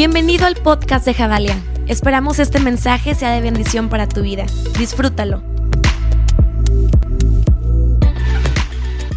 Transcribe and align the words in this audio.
Bienvenido 0.00 0.46
al 0.46 0.54
podcast 0.54 1.04
de 1.04 1.12
Javalia. 1.12 1.62
Esperamos 1.86 2.38
este 2.38 2.58
mensaje 2.58 3.14
sea 3.14 3.32
de 3.32 3.42
bendición 3.42 3.90
para 3.90 4.08
tu 4.08 4.22
vida. 4.22 4.46
Disfrútalo. 4.78 5.42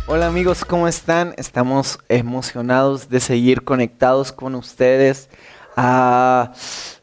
Hola 0.07 0.27
amigos, 0.27 0.65
¿cómo 0.65 0.89
están? 0.89 1.35
Estamos 1.37 1.99
emocionados 2.09 3.07
de 3.07 3.21
seguir 3.21 3.63
conectados 3.63 4.33
con 4.33 4.55
ustedes. 4.55 5.29
Ah, 5.77 6.51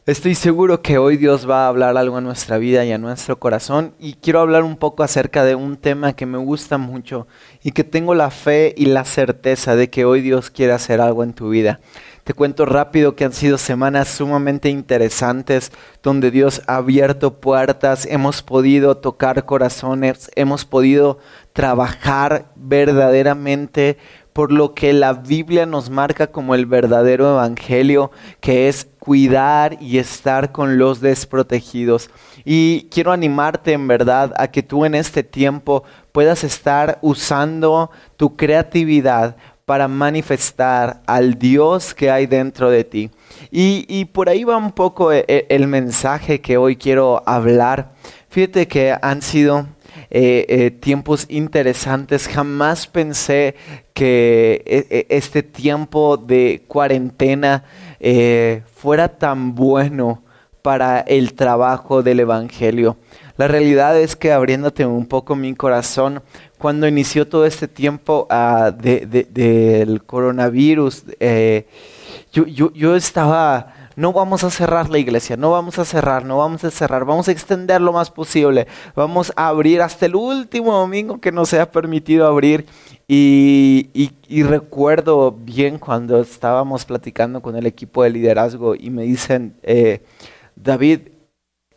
estoy 0.05 0.35
seguro 0.35 0.83
que 0.83 0.99
hoy 0.99 1.17
Dios 1.17 1.49
va 1.49 1.65
a 1.65 1.67
hablar 1.67 1.97
algo 1.97 2.17
a 2.17 2.21
nuestra 2.21 2.59
vida 2.59 2.85
y 2.85 2.91
a 2.91 2.99
nuestro 2.99 3.39
corazón 3.39 3.95
y 3.99 4.13
quiero 4.13 4.41
hablar 4.41 4.63
un 4.63 4.77
poco 4.77 5.01
acerca 5.01 5.43
de 5.43 5.55
un 5.55 5.75
tema 5.75 6.13
que 6.13 6.27
me 6.27 6.37
gusta 6.37 6.77
mucho 6.77 7.27
y 7.63 7.71
que 7.71 7.83
tengo 7.83 8.13
la 8.13 8.29
fe 8.29 8.75
y 8.77 8.85
la 8.85 9.05
certeza 9.05 9.75
de 9.75 9.89
que 9.89 10.05
hoy 10.05 10.21
Dios 10.21 10.51
quiere 10.51 10.71
hacer 10.71 11.01
algo 11.01 11.23
en 11.23 11.33
tu 11.33 11.49
vida. 11.49 11.79
Te 12.23 12.35
cuento 12.35 12.65
rápido 12.65 13.15
que 13.15 13.25
han 13.25 13.33
sido 13.33 13.57
semanas 13.57 14.07
sumamente 14.07 14.69
interesantes 14.69 15.71
donde 16.03 16.29
Dios 16.29 16.61
ha 16.67 16.75
abierto 16.75 17.39
puertas, 17.39 18.05
hemos 18.05 18.43
podido 18.43 18.97
tocar 18.97 19.45
corazones, 19.45 20.29
hemos 20.35 20.63
podido 20.63 21.17
trabajar 21.53 22.51
verdaderamente 22.55 23.97
por 24.33 24.51
lo 24.51 24.73
que 24.73 24.93
la 24.93 25.13
Biblia 25.13 25.65
nos 25.65 25.89
marca 25.89 26.27
como 26.27 26.55
el 26.55 26.65
verdadero 26.65 27.31
evangelio, 27.31 28.11
que 28.39 28.69
es 28.69 28.87
cuidar 28.99 29.77
y 29.81 29.97
estar 29.97 30.51
con 30.51 30.77
los 30.77 31.01
desprotegidos. 31.01 32.09
Y 32.45 32.87
quiero 32.91 33.11
animarte 33.11 33.73
en 33.73 33.87
verdad 33.87 34.31
a 34.37 34.47
que 34.47 34.63
tú 34.63 34.85
en 34.85 34.95
este 34.95 35.23
tiempo 35.23 35.83
puedas 36.11 36.43
estar 36.43 36.97
usando 37.01 37.91
tu 38.15 38.37
creatividad 38.37 39.35
para 39.71 39.87
manifestar 39.87 41.01
al 41.05 41.39
Dios 41.39 41.93
que 41.93 42.11
hay 42.11 42.25
dentro 42.25 42.69
de 42.69 42.83
ti. 42.83 43.09
Y, 43.51 44.03
por 44.03 44.27
ahí 44.27 44.43
va 44.43 44.57
un 44.57 44.73
poco 44.73 45.13
el, 45.13 45.23
e, 45.29 45.45
el, 45.47 45.65
mensaje 45.65 46.41
que 46.41 46.57
hoy 46.57 46.75
quiero 46.75 47.23
hablar. 47.25 47.93
Fíjate 48.27 48.67
que 48.67 48.93
han 49.01 49.21
sido 49.21 49.67
eh, 50.09 50.45
eh, 50.49 50.71
tiempos 50.71 51.25
interesantes. 51.29 52.27
Jamás 52.27 52.85
pensé 52.85 53.55
que 53.93 54.61
e, 54.65 54.87
e, 54.89 55.15
este 55.15 55.41
tiempo 55.41 56.17
de 56.17 56.65
cuarentena 56.67 57.63
eh, 58.01 58.63
fuera 58.75 59.07
tan 59.07 59.55
bueno 59.55 60.21
para 60.61 60.99
el 60.99 61.33
trabajo 61.33 62.03
del 62.03 62.19
Evangelio. 62.19 62.97
La 63.37 63.47
realidad 63.47 63.99
es 63.99 64.15
que 64.15 64.31
abriéndote 64.31 64.85
un 64.85 65.05
poco 65.07 65.35
mi 65.35 65.55
corazón, 65.55 66.21
cuando 66.61 66.87
inició 66.87 67.27
todo 67.27 67.47
este 67.47 67.67
tiempo 67.67 68.27
uh, 68.29 68.71
del 68.71 70.03
coronavirus, 70.03 71.05
eh, 71.19 71.65
yo, 72.31 72.45
yo, 72.45 72.71
yo, 72.73 72.95
estaba, 72.95 73.73
no 73.95 74.13
vamos 74.13 74.43
a 74.43 74.51
cerrar 74.51 74.87
la 74.87 74.99
iglesia, 74.99 75.35
no 75.37 75.49
vamos 75.49 75.79
a 75.79 75.85
cerrar, 75.85 76.23
no 76.23 76.37
vamos 76.37 76.63
a 76.63 76.69
cerrar, 76.69 77.03
vamos 77.03 77.27
a 77.27 77.31
extender 77.31 77.81
lo 77.81 77.91
más 77.91 78.11
posible, 78.11 78.67
vamos 78.95 79.33
a 79.35 79.47
abrir 79.47 79.81
hasta 79.81 80.05
el 80.05 80.15
último 80.15 80.71
domingo 80.73 81.19
que 81.19 81.31
nos 81.31 81.49
sea 81.49 81.71
permitido 81.71 82.27
abrir. 82.27 82.67
Y, 83.07 83.89
y, 84.29 84.43
recuerdo 84.43 85.31
bien 85.31 85.79
cuando 85.79 86.21
estábamos 86.21 86.85
platicando 86.85 87.41
con 87.41 87.57
el 87.57 87.65
equipo 87.65 88.03
de 88.03 88.11
liderazgo 88.11 88.75
y 88.75 88.89
me 88.91 89.01
dicen, 89.01 89.55
eh, 89.63 90.01
David, 90.55 90.99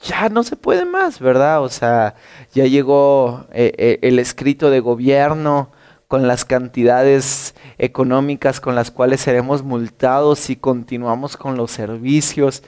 ya 0.05 0.29
no 0.29 0.43
se 0.45 0.57
puede 0.57 0.85
más, 0.85 1.19
¿verdad? 1.19 1.63
O 1.63 1.69
sea, 1.69 2.15
ya 2.53 2.67
llegó 2.67 3.47
eh, 3.53 3.73
eh, 3.77 3.99
el 4.03 4.19
escrito 4.19 4.71
de 4.71 4.81
gobierno 4.81 5.71
con 6.09 6.29
las 6.29 6.45
cantidades 6.45 7.55
económicas 7.79 8.61
con 8.61 8.75
las 8.75 8.91
cuales 8.91 9.23
seremos 9.23 9.63
multados 9.63 10.39
si 10.39 10.57
continuamos 10.57 11.37
con 11.37 11.57
los 11.57 11.71
servicios. 11.71 12.63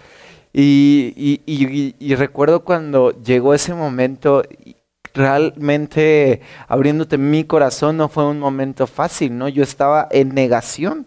Y, 0.52 1.42
y 1.46 2.14
recuerdo 2.14 2.64
cuando 2.64 3.10
llegó 3.22 3.52
ese 3.52 3.74
momento, 3.74 4.42
realmente 5.12 6.40
abriéndote 6.66 7.18
mi 7.18 7.44
corazón 7.44 7.98
no 7.98 8.08
fue 8.08 8.26
un 8.26 8.38
momento 8.38 8.86
fácil, 8.86 9.36
¿no? 9.36 9.48
Yo 9.48 9.62
estaba 9.62 10.08
en 10.10 10.34
negación. 10.34 11.06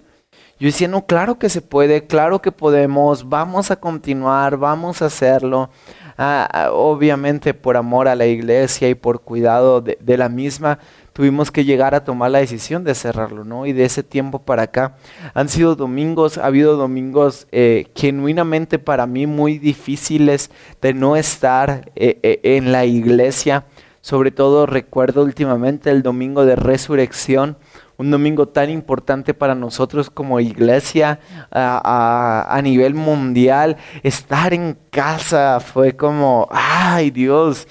Yo 0.59 0.65
decía, 0.65 0.89
no, 0.89 1.05
claro 1.05 1.39
que 1.39 1.47
se 1.47 1.61
puede, 1.61 2.05
claro 2.05 2.41
que 2.41 2.51
podemos, 2.51 3.29
vamos 3.29 3.71
a 3.71 3.77
continuar, 3.77 4.57
vamos 4.57 5.01
a 5.01 5.05
hacerlo. 5.05 5.69
Ah, 6.17 6.49
ah, 6.51 6.71
obviamente 6.73 7.53
por 7.53 7.77
amor 7.77 8.09
a 8.09 8.15
la 8.15 8.25
iglesia 8.25 8.89
y 8.89 8.93
por 8.93 9.21
cuidado 9.21 9.79
de, 9.79 10.17
la 10.17 10.27
misma, 10.27 10.79
tuvimos 11.13 11.49
que 11.49 11.63
llegar 11.63 11.95
a 11.95 12.03
tomar 12.03 12.31
la 12.31 12.39
decisión 12.39 12.83
de 12.83 12.93
cerrarlo, 12.93 13.45
¿no? 13.45 13.65
Y 13.67 13.71
de 13.71 13.85
ese 13.85 14.03
tiempo 14.03 14.39
para 14.39 14.63
acá 14.63 14.97
han 15.33 15.47
sido 15.47 15.77
domingos, 15.77 16.37
ha 16.37 16.47
habido 16.47 16.75
domingos 16.75 17.47
eh, 17.53 17.87
genuinamente 17.95 18.79
para 18.79 19.07
mí 19.07 19.27
muy 19.27 19.59
difíciles 19.59 20.51
de 20.81 20.93
no 20.93 21.15
estar 21.15 21.89
eh, 21.95 22.19
eh, 22.21 22.41
en 22.43 22.73
la 22.73 22.83
iglesia. 22.83 23.63
Sobre 24.01 24.31
todo 24.31 24.65
recuerdo 24.65 25.23
últimamente 25.23 25.89
el 25.89 26.03
domingo 26.03 26.45
de 26.45 26.57
resurrección 26.57 27.55
un 27.99 28.11
domingo 28.11 28.47
tan 28.47 28.69
importante 28.69 29.33
para 29.33 29.53
nosotros 29.53 30.09
como 30.09 30.39
iglesia 30.39 31.19
a, 31.51 32.59
nivel 32.63 32.93
mundial. 32.93 33.75
Estar 34.03 34.53
en 34.53 34.77
casa 34.89 35.59
fue 35.59 35.97
como, 35.97 36.47
ay 36.49 37.11
Dios, 37.11 37.67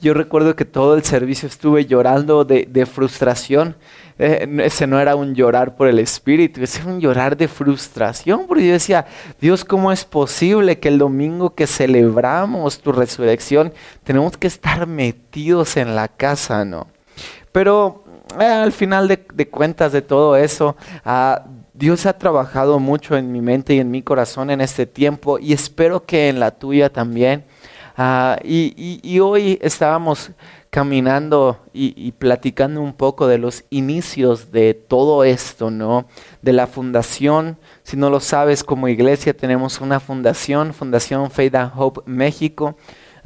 yo 0.00 0.14
recuerdo 0.14 0.54
que 0.54 0.64
todo 0.64 0.94
el 0.94 1.02
servicio 1.02 1.48
estuve 1.48 1.86
llorando 1.86 2.44
de, 2.44 2.86
frustración. 2.86 3.74
Eh, 4.16 4.46
ese 4.62 4.86
no 4.86 5.00
era 5.00 5.16
un 5.16 5.34
llorar 5.34 5.74
por 5.74 5.88
el 5.88 5.98
espíritu, 5.98 6.62
ese 6.62 6.80
era 6.80 6.92
un 6.92 7.00
llorar 7.00 7.36
de 7.36 7.48
frustración, 7.48 8.46
porque 8.46 8.68
yo 8.68 8.74
decía, 8.74 9.06
Dios, 9.40 9.64
¿cómo 9.64 9.90
es 9.90 10.04
posible 10.04 10.78
que 10.78 10.86
el 10.86 10.98
domingo 10.98 11.56
que 11.56 11.66
celebramos 11.66 12.78
tu 12.78 12.92
resurrección 12.92 13.72
tenemos 14.04 14.36
que 14.36 14.46
estar 14.46 14.86
metidos 14.86 15.76
en 15.76 15.96
la 15.96 16.06
casa, 16.06 16.64
no? 16.64 16.86
Pero 17.50 18.03
eh, 18.40 18.44
al 18.44 18.72
final 18.72 19.08
de, 19.08 19.48
cuentas 19.48 19.92
de 19.92 20.02
todo 20.02 20.36
eso, 20.36 20.76
ah, 21.04 21.44
Dios 21.72 22.06
ha 22.06 22.18
trabajado 22.18 22.78
mucho 22.78 23.16
en 23.16 23.32
mi 23.32 23.40
mente 23.40 23.74
y 23.74 23.80
en 23.80 23.90
mi 23.90 24.02
corazón 24.02 24.50
en 24.50 24.60
este 24.60 24.86
tiempo 24.86 25.38
y 25.38 25.52
espero 25.52 26.04
que 26.04 26.28
en 26.28 26.40
la 26.40 26.52
tuya 26.52 26.92
también. 26.92 27.44
Ah, 27.96 28.38
y, 28.42 29.20
hoy 29.20 29.58
estábamos 29.62 30.32
caminando 30.70 31.60
y, 31.72 31.94
y, 31.96 32.10
platicando 32.10 32.80
un 32.80 32.92
poco 32.92 33.28
de 33.28 33.38
los 33.38 33.64
inicios 33.70 34.50
de 34.50 34.74
todo 34.74 35.22
esto, 35.22 35.70
¿no? 35.70 36.06
De 36.42 36.52
la 36.52 36.66
fundación. 36.66 37.56
Si 37.84 37.96
no 37.96 38.10
lo 38.10 38.18
sabes, 38.18 38.64
como 38.64 38.88
iglesia 38.88 39.36
tenemos 39.36 39.80
una 39.80 40.00
fundación, 40.00 40.74
Fundación 40.74 41.30
Faith 41.30 41.54
and 41.54 41.72
Hope 41.76 42.00
México. 42.06 42.76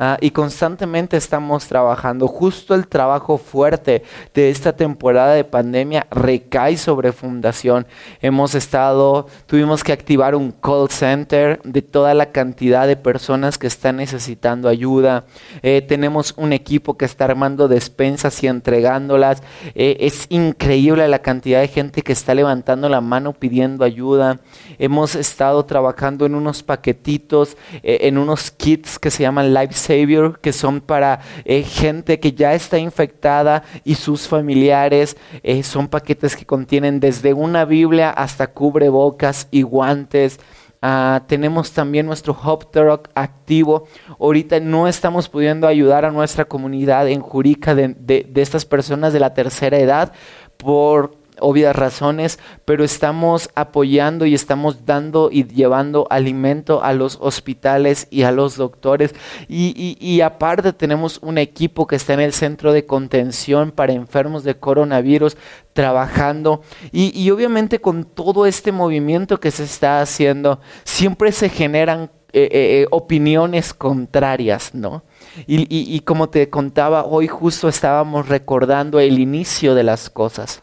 Ah, 0.00 0.16
y 0.20 0.30
constantemente 0.30 1.16
estamos 1.16 1.66
trabajando. 1.66 2.28
Justo 2.28 2.76
el 2.76 2.86
trabajo 2.86 3.36
fuerte 3.36 4.04
de 4.32 4.48
esta 4.48 4.76
temporada 4.76 5.34
de 5.34 5.42
pandemia 5.42 6.06
recae 6.12 6.76
sobre 6.76 7.10
fundación. 7.10 7.84
Hemos 8.22 8.54
estado, 8.54 9.26
tuvimos 9.46 9.82
que 9.82 9.92
activar 9.92 10.36
un 10.36 10.52
call 10.52 10.88
center 10.88 11.60
de 11.64 11.82
toda 11.82 12.14
la 12.14 12.30
cantidad 12.30 12.86
de 12.86 12.94
personas 12.94 13.58
que 13.58 13.66
están 13.66 13.96
necesitando 13.96 14.68
ayuda. 14.68 15.24
Eh, 15.62 15.82
tenemos 15.82 16.32
un 16.36 16.52
equipo 16.52 16.96
que 16.96 17.04
está 17.04 17.24
armando 17.24 17.66
despensas 17.66 18.40
y 18.44 18.46
entregándolas. 18.46 19.42
Eh, 19.74 19.96
es 19.98 20.26
increíble 20.28 21.08
la 21.08 21.18
cantidad 21.22 21.60
de 21.60 21.66
gente 21.66 22.02
que 22.02 22.12
está 22.12 22.36
levantando 22.36 22.88
la 22.88 23.00
mano 23.00 23.32
pidiendo 23.32 23.84
ayuda. 23.84 24.38
Hemos 24.78 25.16
estado 25.16 25.64
trabajando 25.64 26.24
en 26.24 26.36
unos 26.36 26.62
paquetitos, 26.62 27.56
eh, 27.82 27.98
en 28.02 28.16
unos 28.16 28.52
kits 28.52 29.00
que 29.00 29.10
se 29.10 29.24
llaman 29.24 29.52
Life 29.52 29.87
Savior, 29.88 30.38
que 30.40 30.52
son 30.52 30.80
para 30.82 31.20
eh, 31.44 31.62
gente 31.62 32.20
que 32.20 32.32
ya 32.32 32.52
está 32.52 32.78
infectada 32.78 33.62
y 33.84 33.94
sus 33.94 34.28
familiares. 34.28 35.16
Eh, 35.42 35.62
son 35.62 35.88
paquetes 35.88 36.36
que 36.36 36.44
contienen 36.44 37.00
desde 37.00 37.32
una 37.32 37.64
Biblia 37.64 38.10
hasta 38.10 38.48
cubrebocas 38.48 39.48
y 39.50 39.62
guantes. 39.62 40.40
Ah, 40.82 41.22
tenemos 41.26 41.72
también 41.72 42.06
nuestro 42.06 42.36
Hop 42.44 42.70
Truck 42.70 43.08
activo. 43.14 43.88
Ahorita 44.20 44.60
no 44.60 44.86
estamos 44.86 45.28
pudiendo 45.28 45.66
ayudar 45.66 46.04
a 46.04 46.10
nuestra 46.10 46.44
comunidad 46.44 47.08
en 47.08 47.20
Jurica 47.20 47.74
de, 47.74 47.88
de 47.96 48.42
estas 48.42 48.64
personas 48.64 49.12
de 49.12 49.20
la 49.20 49.34
tercera 49.34 49.78
edad 49.78 50.12
por 50.58 51.17
obvias 51.40 51.74
razones, 51.74 52.38
pero 52.64 52.84
estamos 52.84 53.50
apoyando 53.54 54.26
y 54.26 54.34
estamos 54.34 54.84
dando 54.86 55.30
y 55.32 55.44
llevando 55.44 56.06
alimento 56.10 56.82
a 56.82 56.92
los 56.92 57.18
hospitales 57.20 58.06
y 58.10 58.22
a 58.22 58.32
los 58.32 58.56
doctores. 58.56 59.14
Y, 59.48 60.20
aparte 60.20 60.72
tenemos 60.72 61.18
un 61.22 61.38
equipo 61.38 61.86
que 61.86 61.96
está 61.96 62.14
en 62.14 62.20
el 62.20 62.32
centro 62.32 62.72
de 62.72 62.86
contención 62.86 63.70
para 63.70 63.92
enfermos 63.92 64.44
de 64.44 64.56
coronavirus 64.56 65.36
trabajando. 65.72 66.62
Y, 66.92 67.30
obviamente 67.30 67.80
con 67.80 68.04
todo 68.04 68.46
este 68.46 68.72
movimiento 68.72 69.40
que 69.40 69.50
se 69.50 69.64
está 69.64 70.00
haciendo, 70.00 70.60
siempre 70.84 71.32
se 71.32 71.48
generan 71.48 72.10
eh, 72.32 72.42
eh, 72.42 72.50
eh, 72.52 72.86
opiniones 72.90 73.72
contrarias, 73.72 74.74
¿no? 74.74 75.02
Y, 75.46 75.66
y, 75.70 76.00
como 76.00 76.28
te 76.28 76.50
contaba, 76.50 77.06
hoy 77.06 77.26
justo 77.26 77.68
estábamos 77.68 78.28
recordando 78.28 79.00
el 79.00 79.18
inicio 79.18 79.74
de 79.74 79.82
las 79.82 80.10
cosas. 80.10 80.62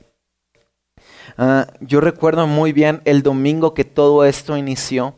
Ah, 1.37 1.67
yo 1.81 1.99
recuerdo 1.99 2.47
muy 2.47 2.71
bien 2.71 3.01
el 3.05 3.21
domingo 3.21 3.73
que 3.73 3.83
todo 3.83 4.25
esto 4.25 4.57
inició. 4.57 5.15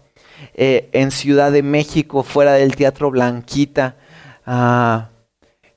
eh, 0.54 0.90
en 0.92 1.10
Ciudad 1.12 1.52
de 1.52 1.64
México, 1.64 2.22
fuera 2.24 2.54
del 2.54 2.75
Teatro 2.75 3.10
Blanquita, 3.10 3.96
ah, 4.46 5.10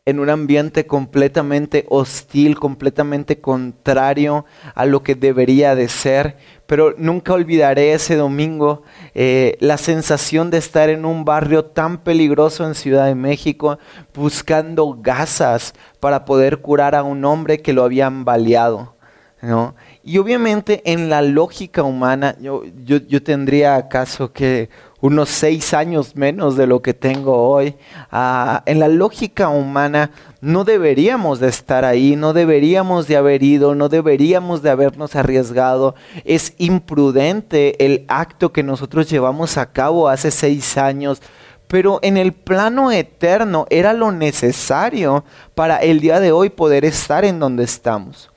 en 0.05 0.19
un 0.21 0.29
ambiente 0.31 0.87
completamente 0.87 1.87
hostil, 1.89 2.59
completamente 2.59 3.41
contrario 3.41 4.45
a 4.75 4.85
lo 4.87 5.03
que 5.03 5.15
debería 5.15 5.75
de 5.75 5.89
ser. 5.89 6.37
Pero 6.67 6.95
nunca 6.99 7.33
olvidaré 7.35 7.93
ese 7.95 8.17
domingo 8.17 8.83
eh, 9.15 9.57
la 9.61 9.79
sensación 9.79 10.51
de 10.51 10.59
estar 10.59 10.91
en 10.91 11.05
un 11.07 11.25
barrio 11.25 11.65
tan 11.67 11.99
peligroso 11.99 12.67
en 12.67 12.75
Ciudad 12.75 13.07
de 13.07 13.15
México 13.15 13.79
buscando 14.15 14.99
gasas 15.01 15.75
para 16.01 16.25
poder 16.27 16.59
curar 16.59 16.95
a 16.95 17.03
un 17.03 17.25
hombre 17.25 17.61
que 17.61 17.73
lo 17.73 17.85
habían 17.85 18.25
baleado. 18.25 18.95
¿no? 19.43 19.75
Y 20.03 20.17
obviamente 20.17 20.81
en 20.91 21.11
la 21.11 21.21
lógica 21.21 21.83
humana, 21.83 22.35
yo, 22.41 22.63
yo, 22.87 23.23
tendría 23.23 23.77
acaso 23.77 24.33
que 24.33 24.71
unos 25.03 25.29
seis 25.29 25.75
años 25.75 26.17
menos 26.17 26.57
de 26.57 26.67
lo 26.67 26.81
que 26.81 26.95
tengo 26.95 27.37
hoy. 27.49 27.77
Ah, 28.11 28.63
en 28.65 28.81
la 28.81 28.89
lógica 28.89 29.51
humana 29.51 30.11
no 30.41 30.65
deberíamos 30.65 31.39
de 31.39 31.49
estar 31.49 31.85
ahí, 31.85 32.17
no 32.17 32.33
deberíamos 32.33 33.09
de 33.09 33.19
haber 33.19 33.43
ido, 33.43 33.75
no 33.75 33.91
deberíamos 33.91 34.63
de 34.63 34.71
habernos 34.71 35.17
arriesgado. 35.17 35.95
Es 36.25 36.55
imprudente 36.57 37.85
el 37.85 38.07
acto 38.09 38.53
que 38.55 38.63
nosotros 38.63 39.11
llevamos 39.11 39.59
a 39.59 39.71
cabo 39.71 40.09
hace 40.09 40.31
seis 40.31 40.79
años. 40.79 41.21
Pero 41.67 42.01
en 42.03 42.17
el 42.17 42.33
plano 42.33 42.91
eterno 42.91 43.67
era 43.69 43.93
lo 43.93 44.13
necesario 44.13 45.25
para 45.55 45.77
el 45.77 46.01
día 46.01 46.21
de 46.21 46.33
hoy 46.33 46.49
poder 46.49 46.87
estar 46.87 47.25
en 47.27 47.39
donde 47.39 47.65
estamos. 47.65 48.30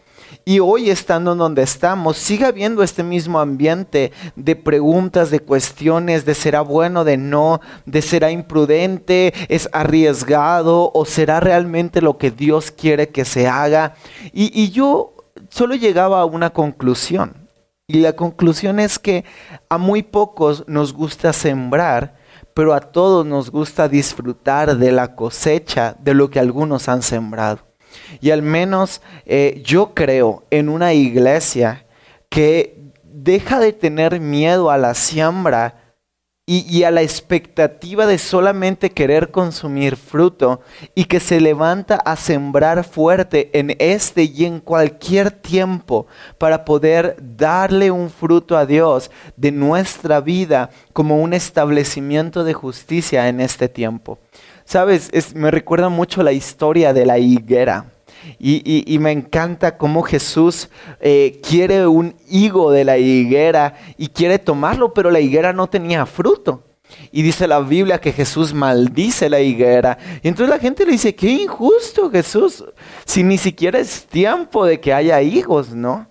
Y 0.46 0.60
hoy 0.60 0.90
estando 0.90 1.32
en 1.32 1.38
donde 1.38 1.64
estamos, 1.64 2.18
sigue 2.18 2.46
habiendo 2.46 2.84
este 2.84 3.02
mismo 3.02 3.40
ambiente 3.40 4.12
de 4.36 4.58
preguntas, 4.58 5.32
de 5.32 5.40
cuestiones, 5.40 6.26
de 6.26 6.36
será 6.36 6.60
bueno, 6.60 7.06
de 7.06 7.16
no, 7.16 7.62
de 7.86 8.02
será 8.02 8.30
imprudente, 8.30 9.34
es 9.48 9.70
arriesgado 9.72 10.92
o 10.94 11.06
será 11.06 11.40
realmente 11.40 12.02
lo 12.02 12.18
que 12.18 12.30
Dios 12.30 12.72
quiere 12.72 13.08
que 13.08 13.24
se 13.24 13.48
haga. 13.48 13.96
Y, 14.34 14.52
y 14.62 14.72
yo 14.72 15.16
solo 15.50 15.76
llegaba 15.76 16.20
a 16.20 16.26
una 16.26 16.50
conclusión. 16.50 17.48
Y 17.88 18.00
la 18.00 18.14
conclusión 18.14 18.82
es 18.82 19.00
que 19.00 19.24
a 19.70 19.78
muy 19.78 20.04
pocos 20.04 20.66
nos 20.68 20.92
gusta 20.92 21.32
sembrar, 21.32 22.16
pero 22.54 22.74
a 22.74 22.82
todos 22.82 23.26
nos 23.26 23.50
gusta 23.50 23.88
disfrutar 23.88 24.78
de 24.78 24.92
la 24.92 25.16
cosecha 25.16 25.96
de 26.00 26.14
lo 26.14 26.30
que 26.30 26.40
algunos 26.40 26.90
han 26.90 27.02
sembrado. 27.02 27.73
Y 28.22 28.32
al 28.32 28.42
menos 28.42 29.02
eh, 29.26 29.62
yo 29.66 29.94
creo 29.94 30.44
en 30.50 30.70
una 30.70 30.94
iglesia 30.94 31.86
que 32.30 32.92
deja 33.04 33.60
de 33.60 33.74
tener 33.74 34.20
miedo 34.20 34.72
a 34.72 34.78
la 34.78 34.94
siembra 34.94 35.84
y, 36.46 36.84
a 36.84 36.92
la 36.92 37.02
expectativa 37.02 38.06
de 38.06 38.18
solamente 38.18 38.90
querer 38.90 39.32
consumir 39.32 39.96
fruto 39.96 40.60
y 40.94 41.06
que 41.06 41.22
se 41.22 41.40
levanta 41.40 41.96
a 41.96 42.18
sembrar 42.18 42.84
fuerte 42.84 43.50
en 43.58 43.78
este 43.80 44.24
y 44.24 44.44
en 44.44 44.60
cualquier 44.60 45.32
tiempo 45.32 46.06
para 46.38 46.66
poder 46.66 47.16
darle 47.22 47.92
un 47.92 48.10
fruto 48.10 48.58
a 48.58 48.66
Dios 48.66 49.10
de 49.38 49.54
nuestra 49.54 50.20
vida 50.20 50.70
como 50.92 51.22
un 51.22 51.34
establecimiento 51.34 52.44
de 52.44 52.54
justicia 52.54 53.30
en 53.30 53.40
este 53.40 53.70
tiempo. 53.70 54.20
Sabes, 54.66 55.12
me 55.36 55.52
recuerda 55.52 55.90
mucho 55.90 56.24
la 56.24 56.32
historia 56.32 56.94
de 56.94 57.06
la 57.06 57.18
higuera. 57.20 57.86
Y, 58.40 58.98
me 59.00 59.12
encanta 59.12 59.78
cómo 59.78 60.02
Jesús 60.02 60.70
eh, 61.02 61.42
quiere 61.48 61.88
un 61.88 62.16
higo 62.30 62.72
de 62.72 62.86
la 62.86 62.98
higuera 62.98 63.76
y 63.98 64.08
quiere 64.08 64.40
tomarlo, 64.40 64.94
pero 64.94 65.12
la 65.12 65.20
higuera 65.20 65.52
no 65.52 65.68
tenía 65.68 66.06
fruto. 66.06 66.64
Y 67.12 67.22
dice 67.22 67.48
la 67.48 67.60
Biblia 67.60 68.00
que 68.00 68.12
Jesús 68.12 68.54
maldice 68.54 69.30
la 69.30 69.40
higuera. 69.40 69.98
Y 70.22 70.28
entonces 70.28 70.56
la 70.56 70.60
gente 70.60 70.86
le 70.86 70.94
dice, 70.94 71.16
qué 71.16 71.30
injusto 71.30 72.10
Jesús, 72.10 72.64
si 73.06 73.24
ni 73.24 73.38
siquiera 73.38 73.80
es 73.80 74.06
tiempo 74.06 74.66
de 74.66 74.80
que 74.80 74.94
haya 74.94 75.22
higos, 75.22 75.74
¿no? 75.74 76.08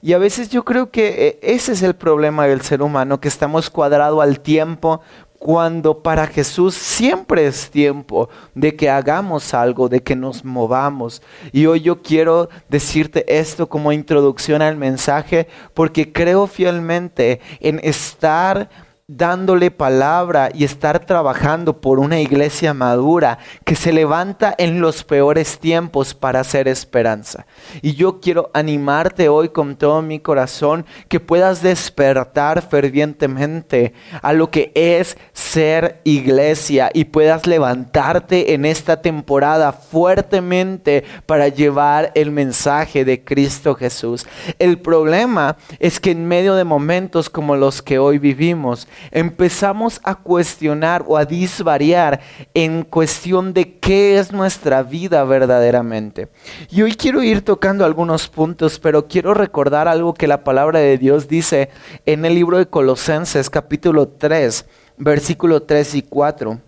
Y 0.00 0.12
a 0.12 0.18
veces 0.18 0.48
yo 0.48 0.64
creo 0.64 0.90
que 0.90 1.26
eh, 1.26 1.38
ese 1.42 1.72
es 1.72 1.82
el 1.82 1.94
problema 1.94 2.46
del 2.46 2.60
ser 2.60 2.82
humano, 2.82 3.20
que 3.20 3.28
estamos 3.28 3.68
cuadrados 3.68 4.22
al 4.22 4.38
tiempo 4.40 5.00
cuando 5.38 6.02
para 6.02 6.26
Jesús 6.26 6.74
siempre 6.74 7.46
es 7.46 7.70
tiempo 7.70 8.28
de 8.54 8.74
que 8.74 8.90
hagamos 8.90 9.54
algo, 9.54 9.88
de 9.88 10.02
que 10.02 10.16
nos 10.16 10.44
movamos. 10.44 11.22
Y 11.52 11.66
hoy 11.66 11.80
yo 11.80 12.02
quiero 12.02 12.48
decirte 12.68 13.24
esto 13.38 13.68
como 13.68 13.92
introducción 13.92 14.62
al 14.62 14.76
mensaje 14.76 15.48
porque 15.74 16.12
creo 16.12 16.46
fielmente 16.46 17.40
en 17.60 17.80
estar 17.82 18.68
dándole 19.10 19.70
palabra 19.70 20.50
y 20.52 20.64
estar 20.64 21.06
trabajando 21.06 21.80
por 21.80 21.98
una 21.98 22.20
iglesia 22.20 22.74
madura 22.74 23.38
que 23.64 23.74
se 23.74 23.90
levanta 23.90 24.54
en 24.58 24.82
los 24.82 25.02
peores 25.02 25.58
tiempos 25.58 26.12
para 26.12 26.40
hacer 26.40 26.68
esperanza. 26.68 27.46
Y 27.80 27.94
yo 27.94 28.20
quiero 28.20 28.50
animarte 28.52 29.30
hoy 29.30 29.48
con 29.48 29.76
todo 29.76 30.02
mi 30.02 30.20
corazón 30.20 30.84
que 31.08 31.20
puedas 31.20 31.62
despertar 31.62 32.60
fervientemente 32.60 33.94
a 34.20 34.34
lo 34.34 34.50
que 34.50 34.72
es 34.74 35.16
ser 35.32 36.02
iglesia 36.04 36.90
y 36.92 37.06
puedas 37.06 37.46
levantarte 37.46 38.52
en 38.52 38.66
esta 38.66 39.00
temporada 39.00 39.72
fuertemente 39.72 41.04
para 41.24 41.48
llevar 41.48 42.12
el 42.14 42.30
mensaje 42.30 43.06
de 43.06 43.24
Cristo 43.24 43.74
Jesús. 43.74 44.26
El 44.58 44.78
problema 44.80 45.56
es 45.78 45.98
que 45.98 46.10
en 46.10 46.28
medio 46.28 46.54
de 46.56 46.64
momentos 46.64 47.30
como 47.30 47.56
los 47.56 47.80
que 47.80 47.98
hoy 47.98 48.18
vivimos, 48.18 48.86
empezamos 49.10 50.00
a 50.04 50.14
cuestionar 50.14 51.04
o 51.06 51.16
a 51.16 51.24
disvariar 51.24 52.20
en 52.54 52.82
cuestión 52.82 53.52
de 53.52 53.78
qué 53.78 54.18
es 54.18 54.32
nuestra 54.32 54.82
vida 54.82 55.24
verdaderamente. 55.24 56.28
Y 56.70 56.82
hoy 56.82 56.94
quiero 56.94 57.22
ir 57.22 57.42
tocando 57.42 57.84
algunos 57.84 58.28
puntos, 58.28 58.78
pero 58.78 59.06
quiero 59.08 59.34
recordar 59.34 59.88
algo 59.88 60.14
que 60.14 60.26
la 60.26 60.44
palabra 60.44 60.78
de 60.80 60.98
Dios 60.98 61.28
dice 61.28 61.70
en 62.06 62.24
el 62.24 62.34
libro 62.34 62.58
de 62.58 62.66
Colosenses 62.66 63.50
capítulo 63.50 64.08
3, 64.08 64.66
versículo 64.98 65.62
3 65.62 65.94
y 65.96 66.02
4. 66.02 66.60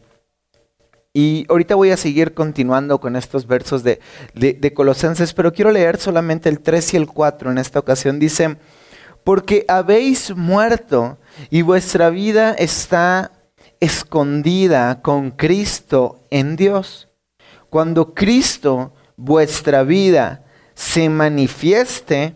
Y 1.12 1.44
ahorita 1.48 1.74
voy 1.74 1.90
a 1.90 1.96
seguir 1.96 2.34
continuando 2.34 3.00
con 3.00 3.16
estos 3.16 3.46
versos 3.46 3.82
de, 3.82 4.00
de, 4.34 4.72
Colosenses, 4.72 5.34
pero 5.34 5.52
quiero 5.52 5.72
leer 5.72 5.98
solamente 5.98 6.48
el 6.48 6.60
3 6.60 6.94
y 6.94 6.96
el 6.98 7.08
4 7.08 7.50
en 7.50 7.58
esta 7.58 7.80
ocasión. 7.80 8.20
Dice, 8.20 8.56
porque 9.30 9.64
habéis 9.68 10.34
muerto 10.34 11.16
y 11.50 11.62
vuestra 11.62 12.10
vida 12.10 12.52
está 12.52 13.30
escondida 13.78 15.02
con 15.02 15.30
Cristo 15.30 16.26
en 16.30 16.56
Dios. 16.56 17.08
Cuando 17.68 18.12
Cristo, 18.12 18.92
vuestra 19.16 19.84
vida, 19.84 20.44
se 20.74 21.08
manifieste, 21.08 22.34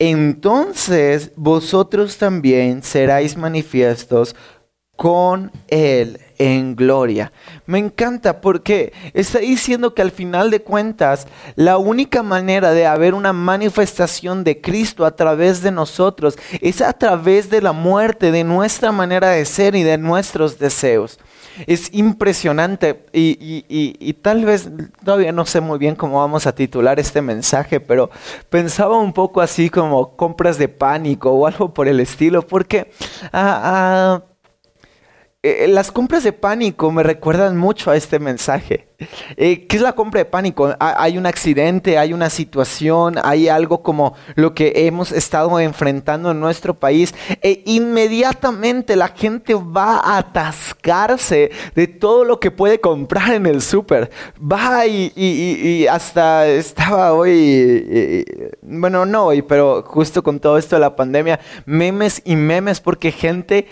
entonces 0.00 1.30
vosotros 1.36 2.18
también 2.18 2.82
seráis 2.82 3.36
manifiestos 3.36 4.34
con 4.96 5.52
Él 5.68 6.18
en 6.42 6.74
gloria. 6.74 7.32
Me 7.66 7.78
encanta 7.78 8.40
porque 8.40 8.92
está 9.14 9.38
diciendo 9.38 9.94
que 9.94 10.02
al 10.02 10.10
final 10.10 10.50
de 10.50 10.60
cuentas 10.60 11.28
la 11.54 11.78
única 11.78 12.24
manera 12.24 12.72
de 12.72 12.84
haber 12.84 13.14
una 13.14 13.32
manifestación 13.32 14.42
de 14.42 14.60
Cristo 14.60 15.06
a 15.06 15.14
través 15.14 15.62
de 15.62 15.70
nosotros 15.70 16.36
es 16.60 16.80
a 16.80 16.92
través 16.94 17.48
de 17.48 17.62
la 17.62 17.72
muerte 17.72 18.32
de 18.32 18.42
nuestra 18.42 18.90
manera 18.90 19.30
de 19.30 19.44
ser 19.44 19.76
y 19.76 19.84
de 19.84 19.98
nuestros 19.98 20.58
deseos. 20.58 21.20
Es 21.66 21.90
impresionante 21.92 23.04
y, 23.12 23.64
y 23.68 24.12
tal 24.14 24.44
vez 24.44 24.70
todavía 25.04 25.32
no 25.32 25.44
sé 25.44 25.60
muy 25.60 25.78
bien 25.78 25.94
cómo 25.94 26.18
vamos 26.18 26.46
a 26.46 26.54
titular 26.54 26.98
este 26.98 27.22
mensaje, 27.22 27.78
pero 27.78 28.10
pensaba 28.48 28.96
un 28.96 29.12
poco 29.12 29.40
así 29.40 29.68
como 29.68 30.16
compras 30.16 30.58
de 30.58 30.68
pánico 30.68 31.30
o 31.30 31.46
algo 31.46 31.72
por 31.72 31.86
el 31.86 32.00
estilo, 32.00 32.42
porque... 32.42 32.90
ah, 33.32 34.22
ah 34.22 34.31
eh, 35.44 35.66
las 35.66 35.90
compras 35.90 36.22
de 36.22 36.32
pánico 36.32 36.92
me 36.92 37.02
recuerdan 37.02 37.56
mucho 37.56 37.90
a 37.90 37.96
este 37.96 38.20
mensaje. 38.20 38.86
Eh, 39.36 39.66
¿Qué 39.66 39.74
es 39.76 39.82
la 39.82 39.94
compra 39.94 40.18
de 40.18 40.24
pánico? 40.24 40.72
Hay 40.78 41.18
un 41.18 41.26
accidente, 41.26 41.98
hay 41.98 42.12
una 42.12 42.30
situación, 42.30 43.16
hay 43.20 43.48
algo 43.48 43.82
como 43.82 44.14
lo 44.36 44.54
que 44.54 44.72
hemos 44.86 45.10
estado 45.10 45.58
enfrentando 45.58 46.30
en 46.30 46.38
nuestro 46.38 46.74
país 46.74 47.12
e 47.42 47.64
inmediatamente 47.66 48.94
la 48.94 49.08
gente 49.08 49.54
va 49.54 49.96
a 49.96 50.18
atascarse 50.18 51.50
de 51.74 51.88
todo 51.88 52.24
lo 52.24 52.38
que 52.38 52.52
puede 52.52 52.80
comprar 52.80 53.34
en 53.34 53.46
el 53.46 53.62
súper. 53.62 54.12
Va 54.40 54.86
y, 54.86 55.86
hasta 55.88 56.46
estaba 56.46 57.14
hoy, 57.14 58.24
bueno, 58.62 59.04
no 59.04 59.24
hoy, 59.24 59.42
pero 59.42 59.82
justo 59.82 60.22
con 60.22 60.38
todo 60.38 60.56
esto 60.56 60.76
de 60.76 60.80
la 60.80 60.94
pandemia, 60.94 61.40
memes 61.66 62.22
y 62.24 62.36
memes 62.36 62.80
porque 62.80 63.10
gente 63.10 63.66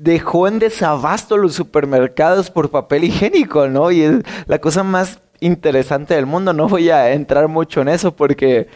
dejó 0.00 0.48
en 0.48 0.58
desabasto 0.58 1.36
los 1.36 1.54
supermercados 1.54 2.50
por 2.50 2.70
papel 2.70 3.04
higiénico, 3.04 3.68
¿no? 3.68 3.90
Y 3.90 4.02
es 4.02 4.14
la 4.46 4.58
cosa 4.58 4.82
más 4.82 5.20
interesante 5.40 6.14
del 6.14 6.26
mundo. 6.26 6.52
No 6.54 6.68
voy 6.68 6.88
a 6.90 7.12
entrar 7.12 7.48
mucho 7.48 7.82
en 7.82 7.88
eso 7.88 8.16
porque 8.16 8.68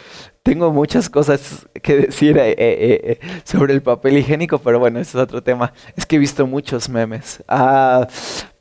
tengo 0.44 0.70
muchas 0.70 1.08
cosas 1.08 1.66
que 1.82 1.96
decir 1.96 2.36
eh, 2.36 2.54
eh, 2.58 3.18
sobre 3.44 3.72
el 3.72 3.82
papel 3.82 4.18
higiénico, 4.18 4.58
pero 4.58 4.78
bueno, 4.78 5.00
ese 5.00 5.16
es 5.16 5.22
otro 5.22 5.42
tema. 5.42 5.72
Es 5.96 6.04
que 6.04 6.16
he 6.16 6.18
visto 6.18 6.46
muchos 6.46 6.90
memes. 6.90 7.42
Ah, 7.48 8.06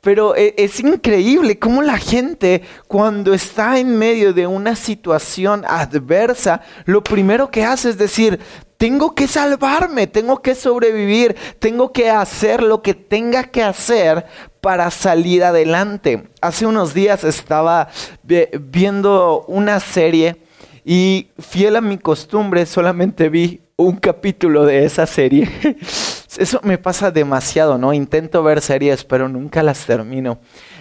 pero 0.00 0.34
es 0.34 0.80
increíble 0.80 1.58
cómo 1.58 1.82
la 1.82 1.98
gente 1.98 2.62
cuando 2.88 3.34
está 3.34 3.78
en 3.78 3.98
medio 3.98 4.32
de 4.32 4.46
una 4.46 4.76
situación 4.76 5.62
adversa, 5.66 6.62
lo 6.86 7.04
primero 7.04 7.50
que 7.50 7.64
hace 7.64 7.90
es 7.90 7.98
decir, 7.98 8.40
tengo 8.78 9.14
que 9.14 9.28
salvarme, 9.28 10.06
tengo 10.06 10.40
que 10.40 10.54
sobrevivir, 10.54 11.36
tengo 11.58 11.92
que 11.92 12.10
hacer 12.10 12.62
lo 12.62 12.80
que 12.80 12.94
tenga 12.94 13.44
que 13.44 13.62
hacer 13.62 14.24
para 14.62 14.90
salir 14.90 15.44
adelante. 15.44 16.30
Hace 16.40 16.64
unos 16.64 16.94
días 16.94 17.24
estaba 17.24 17.88
viendo 18.22 19.44
una 19.48 19.80
serie 19.80 20.43
y 20.84 21.28
fiel 21.38 21.76
a 21.76 21.80
mi 21.80 21.98
costumbre 21.98 22.66
solamente 22.66 23.28
vi 23.28 23.60
un 23.76 23.96
capítulo 23.96 24.64
de 24.66 24.84
esa 24.84 25.06
serie. 25.06 25.48
Eso 26.36 26.60
me 26.62 26.78
pasa 26.78 27.10
demasiado, 27.10 27.78
¿no? 27.78 27.92
Intento 27.92 28.42
ver 28.42 28.60
series, 28.60 29.04
pero 29.04 29.28
nunca 29.28 29.62
las 29.62 29.86
termino. 29.86 30.40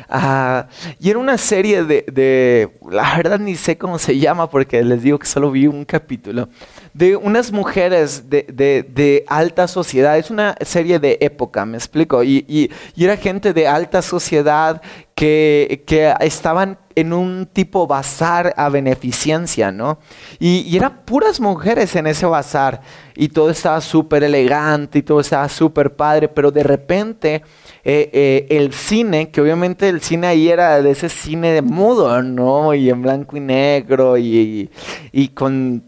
Ah, 0.09 0.67
y 0.99 1.09
era 1.09 1.19
una 1.19 1.37
serie 1.37 1.83
de, 1.83 2.05
de, 2.11 2.69
la 2.89 3.15
verdad 3.15 3.39
ni 3.39 3.55
sé 3.55 3.77
cómo 3.77 3.97
se 3.97 4.19
llama 4.19 4.49
porque 4.49 4.83
les 4.83 5.01
digo 5.01 5.17
que 5.17 5.27
solo 5.27 5.49
vi 5.49 5.67
un 5.67 5.85
capítulo, 5.85 6.49
de 6.93 7.15
unas 7.15 7.51
mujeres 7.51 8.29
de, 8.29 8.43
de 8.43 9.25
alta 9.27 9.67
sociedad. 9.67 10.17
Es 10.17 10.29
una 10.29 10.55
serie 10.61 10.99
de 10.99 11.17
época, 11.21 11.65
me 11.65 11.77
explico. 11.77 12.23
Y, 12.23 12.45
y, 12.47 12.71
y 12.95 13.05
era 13.05 13.17
gente 13.17 13.53
de 13.53 13.67
alta 13.67 14.01
sociedad 14.01 14.81
que, 15.15 15.83
que, 15.85 16.13
estaban 16.21 16.77
en 16.95 17.13
un 17.13 17.47
tipo 17.51 17.87
bazar 17.87 18.53
a 18.57 18.69
beneficencia, 18.69 19.71
¿no? 19.71 19.99
Y, 20.39 20.61
y 20.67 20.77
eran 20.77 21.01
puras 21.05 21.39
mujeres 21.39 21.95
en 21.95 22.07
ese 22.07 22.25
bazar 22.25 22.81
y 23.15 23.29
todo 23.29 23.49
estaba 23.49 23.81
súper 23.81 24.23
elegante 24.23 24.99
y 24.99 25.03
todo 25.03 25.19
estaba 25.19 25.49
súper 25.49 25.95
padre, 25.95 26.27
pero 26.27 26.51
de 26.51 26.63
repente 26.63 27.43
eh, 27.83 28.09
eh, 28.13 28.47
el 28.49 28.73
cine, 28.73 29.29
que 29.29 29.41
obviamente 29.41 29.89
el 29.89 30.01
cine 30.01 30.27
ahí 30.27 30.49
era 30.49 30.81
de 30.81 30.91
ese 30.91 31.09
cine 31.09 31.51
de 31.51 31.61
mudo, 31.61 32.21
¿no? 32.21 32.73
Y 32.73 32.89
en 32.89 33.01
blanco 33.01 33.37
y 33.37 33.39
negro 33.39 34.17
y, 34.17 34.69
y 35.11 35.27
con 35.29 35.83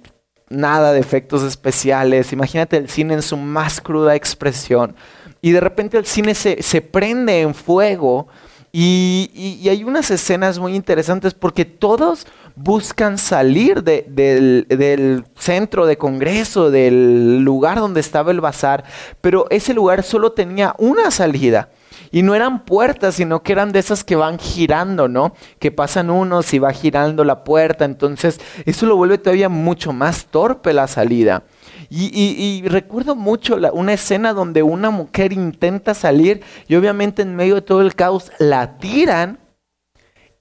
nada 0.50 0.94
de 0.94 1.00
efectos 1.00 1.44
especiales. 1.44 2.34
Imagínate 2.34 2.78
el 2.78 2.90
cine 2.90 3.16
en 3.16 3.22
su 3.22 3.38
más 3.38 3.82
cruda 3.82 4.16
expresión. 4.16 4.96
Y 5.42 5.52
de 5.52 5.60
repente 5.60 5.98
el 5.98 6.06
cine 6.06 6.36
se, 6.36 6.62
se 6.62 6.82
prende 6.82 7.42
en 7.42 7.54
fuego. 7.54 8.28
Y, 8.72 9.32
y, 9.34 9.70
hay 9.70 9.86
unas 9.86 10.12
escenas 10.12 10.60
muy 10.60 10.76
interesantes 10.76 11.34
porque 11.34 11.64
todos 11.64 12.28
buscan 12.56 13.18
salir 13.18 13.84
de, 13.84 14.06
del, 14.10 14.66
del, 14.68 15.24
centro 15.38 15.86
de 15.86 15.98
congreso, 15.98 16.72
del 16.72 17.40
lugar 17.40 17.80
donde 17.80 18.02
estaba 18.02 18.32
el 18.32 18.42
bazar, 18.42 18.84
pero 19.22 19.48
ese 19.50 19.74
lugar 19.74 20.04
solo 20.04 20.34
tenía 20.34 20.76
una 20.78 21.10
salida. 21.10 21.70
Y 22.16 22.24
no 22.24 22.34
eran 22.34 22.64
puertas, 22.64 23.16
sino 23.16 23.44
que 23.44 23.52
eran 23.52 23.74
de 23.74 23.80
esas 23.80 24.06
que 24.06 24.16
van 24.16 24.40
girando, 24.40 25.10
¿no? 25.10 25.34
Que 25.60 25.70
pasan 25.70 26.10
unos 26.10 26.54
y 26.54 26.60
va 26.60 26.72
girando 26.72 27.26
la 27.26 27.44
puerta. 27.44 27.84
Entonces, 27.84 28.40
eso 28.66 28.86
lo 28.86 28.96
vuelve 28.96 29.18
todavía 29.18 29.50
mucho 29.50 29.92
más 29.92 30.28
torpe 30.28 30.72
la 30.72 30.88
salida. 30.88 31.44
Y, 31.90 32.64
recuerdo 32.68 33.18
mucho 33.18 33.58
una 33.74 33.92
escena 33.92 34.32
donde 34.32 34.64
una 34.64 34.92
mujer 34.92 35.34
intenta 35.34 35.94
salir 35.94 36.42
y 36.70 36.78
obviamente 36.78 37.22
en 37.22 37.36
medio 37.36 37.56
de 37.56 37.64
todo 37.64 37.82
el 37.82 37.96
caos 37.96 38.32
la 38.40 38.78
tiran 38.78 39.40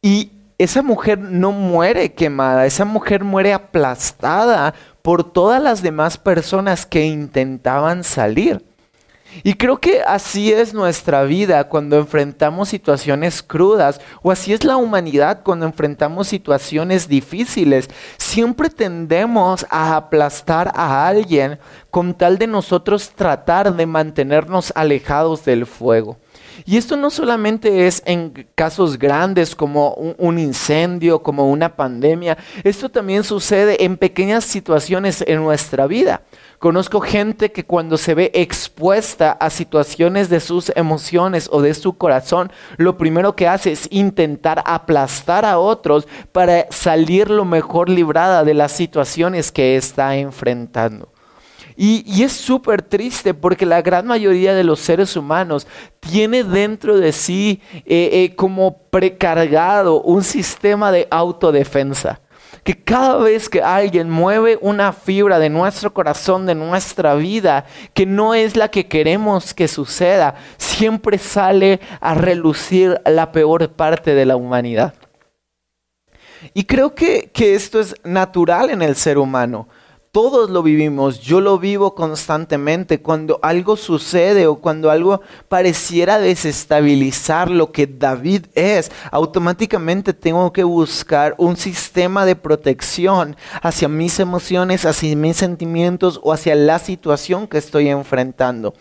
y 0.00 0.30
esa 0.58 0.80
mujer 0.80 1.18
no 1.18 1.50
muere 1.50 2.14
quemada, 2.14 2.66
esa 2.66 2.84
mujer 2.84 3.24
muere 3.24 3.52
aplastada 3.52 4.74
por 5.02 5.24
todas 5.24 5.60
las 5.60 5.82
demás 5.82 6.18
personas 6.18 6.86
que 6.86 7.04
intentaban 7.04 8.04
salir. 8.04 8.64
Y 9.42 9.54
creo 9.54 9.78
que 9.78 10.02
así 10.02 10.52
es 10.52 10.72
nuestra 10.74 11.24
vida 11.24 11.68
cuando 11.68 11.98
enfrentamos 11.98 12.68
situaciones 12.68 13.42
crudas 13.42 14.00
o 14.22 14.30
así 14.30 14.52
es 14.52 14.64
la 14.64 14.76
humanidad 14.76 15.42
cuando 15.42 15.66
enfrentamos 15.66 16.28
situaciones 16.28 17.08
difíciles. 17.08 17.88
Siempre 18.16 18.70
tendemos 18.70 19.66
a 19.70 19.96
aplastar 19.96 20.70
a 20.74 21.08
alguien 21.08 21.58
con 21.94 22.14
tal 22.14 22.38
de 22.38 22.48
nosotros 22.48 23.10
tratar 23.10 23.76
de 23.76 23.86
mantenernos 23.86 24.72
alejados 24.74 25.44
del 25.44 25.64
fuego. 25.64 26.16
Y 26.66 26.76
esto 26.76 26.96
no 26.96 27.08
solamente 27.08 27.86
es 27.86 28.02
en 28.04 28.48
casos 28.56 28.98
grandes 28.98 29.54
como 29.54 29.94
un, 29.94 30.40
incendio, 30.40 31.22
como 31.22 31.48
una 31.48 31.76
pandemia, 31.76 32.36
esto 32.64 32.88
también 32.88 33.22
sucede 33.22 33.84
en 33.84 33.96
pequeñas 33.96 34.42
situaciones 34.42 35.22
en 35.24 35.40
nuestra 35.44 35.86
vida. 35.86 36.22
Conozco 36.58 37.00
gente 37.00 37.52
que 37.52 37.64
cuando 37.64 37.96
se 37.96 38.14
ve 38.14 38.32
expuesta 38.34 39.30
a 39.30 39.48
situaciones 39.48 40.28
de 40.28 40.40
sus 40.40 40.72
emociones 40.74 41.48
o 41.52 41.62
de 41.62 41.74
su 41.74 41.96
corazón, 41.96 42.50
lo 42.76 42.98
primero 42.98 43.36
que 43.36 43.46
hace 43.46 43.70
es 43.70 43.86
intentar 43.92 44.64
aplastar 44.66 45.44
a 45.44 45.60
otros 45.60 46.08
para 46.32 46.66
salir 46.70 47.30
lo 47.30 47.44
mejor 47.44 47.88
librada 47.88 48.42
de 48.42 48.54
las 48.54 48.72
situaciones 48.72 49.52
que 49.52 49.76
está 49.76 50.16
enfrentando. 50.16 51.13
Y, 51.76 52.22
es 52.22 52.32
súper 52.32 52.82
triste 52.82 53.34
porque 53.34 53.66
la 53.66 53.82
gran 53.82 54.06
mayoría 54.06 54.54
de 54.54 54.64
los 54.64 54.80
seres 54.80 55.16
humanos 55.16 55.66
tiene 56.00 56.44
dentro 56.44 56.96
de 56.96 57.12
sí 57.12 57.60
eh, 57.74 58.10
eh, 58.12 58.34
como 58.36 58.78
precargado 58.90 60.00
un 60.02 60.22
sistema 60.22 60.92
de 60.92 61.08
autodefensa 61.10 62.20
que 62.62 62.82
cada 62.82 63.18
vez 63.18 63.48
que 63.48 63.62
alguien 63.62 64.08
mueve 64.10 64.58
una 64.60 64.92
fibra 64.92 65.38
de 65.38 65.50
nuestro 65.50 65.92
corazón, 65.92 66.46
de 66.46 66.54
nuestra 66.54 67.14
vida, 67.14 67.66
que 67.92 68.06
no 68.06 68.34
es 68.34 68.56
la 68.56 68.68
que 68.68 68.86
queremos 68.88 69.52
que 69.52 69.68
suceda, 69.68 70.36
siempre 70.56 71.18
sale 71.18 71.80
a 72.00 72.14
relucir 72.14 73.00
la 73.04 73.32
peor 73.32 73.70
parte 73.72 74.14
de 74.14 74.24
la 74.24 74.36
humanidad. 74.36 74.94
Y 76.54 76.64
creo 76.64 76.94
que, 76.94 77.30
que 77.32 77.54
esto 77.54 77.80
es 77.80 77.94
natural 78.02 78.70
en 78.70 78.80
el 78.80 78.96
ser 78.96 79.18
humano. 79.18 79.68
Todos 80.14 80.48
lo 80.48 80.62
vivimos, 80.62 81.22
yo 81.22 81.40
lo 81.40 81.58
vivo 81.58 81.96
constantemente. 81.96 83.00
Cuando 83.00 83.40
algo 83.42 83.76
sucede 83.76 84.46
o 84.46 84.60
cuando 84.60 84.92
algo 84.92 85.22
pareciera 85.48 86.20
desestabilizar 86.20 87.50
lo 87.50 87.72
que 87.72 87.88
David 87.88 88.46
es, 88.54 88.92
automáticamente 89.10 90.12
tengo 90.12 90.52
que 90.52 90.62
buscar 90.62 91.34
un 91.36 91.56
sistema 91.56 92.24
de 92.26 92.36
protección 92.36 93.36
hacia 93.60 93.88
mis 93.88 94.20
emociones, 94.20 94.86
hacia 94.86 95.16
mis 95.16 95.36
sentimientos 95.36 96.20
o 96.22 96.32
hacia 96.32 96.54
la 96.54 96.78
situación 96.78 97.48
que 97.48 97.58
estoy 97.58 97.88
enfrentando. 97.88 98.72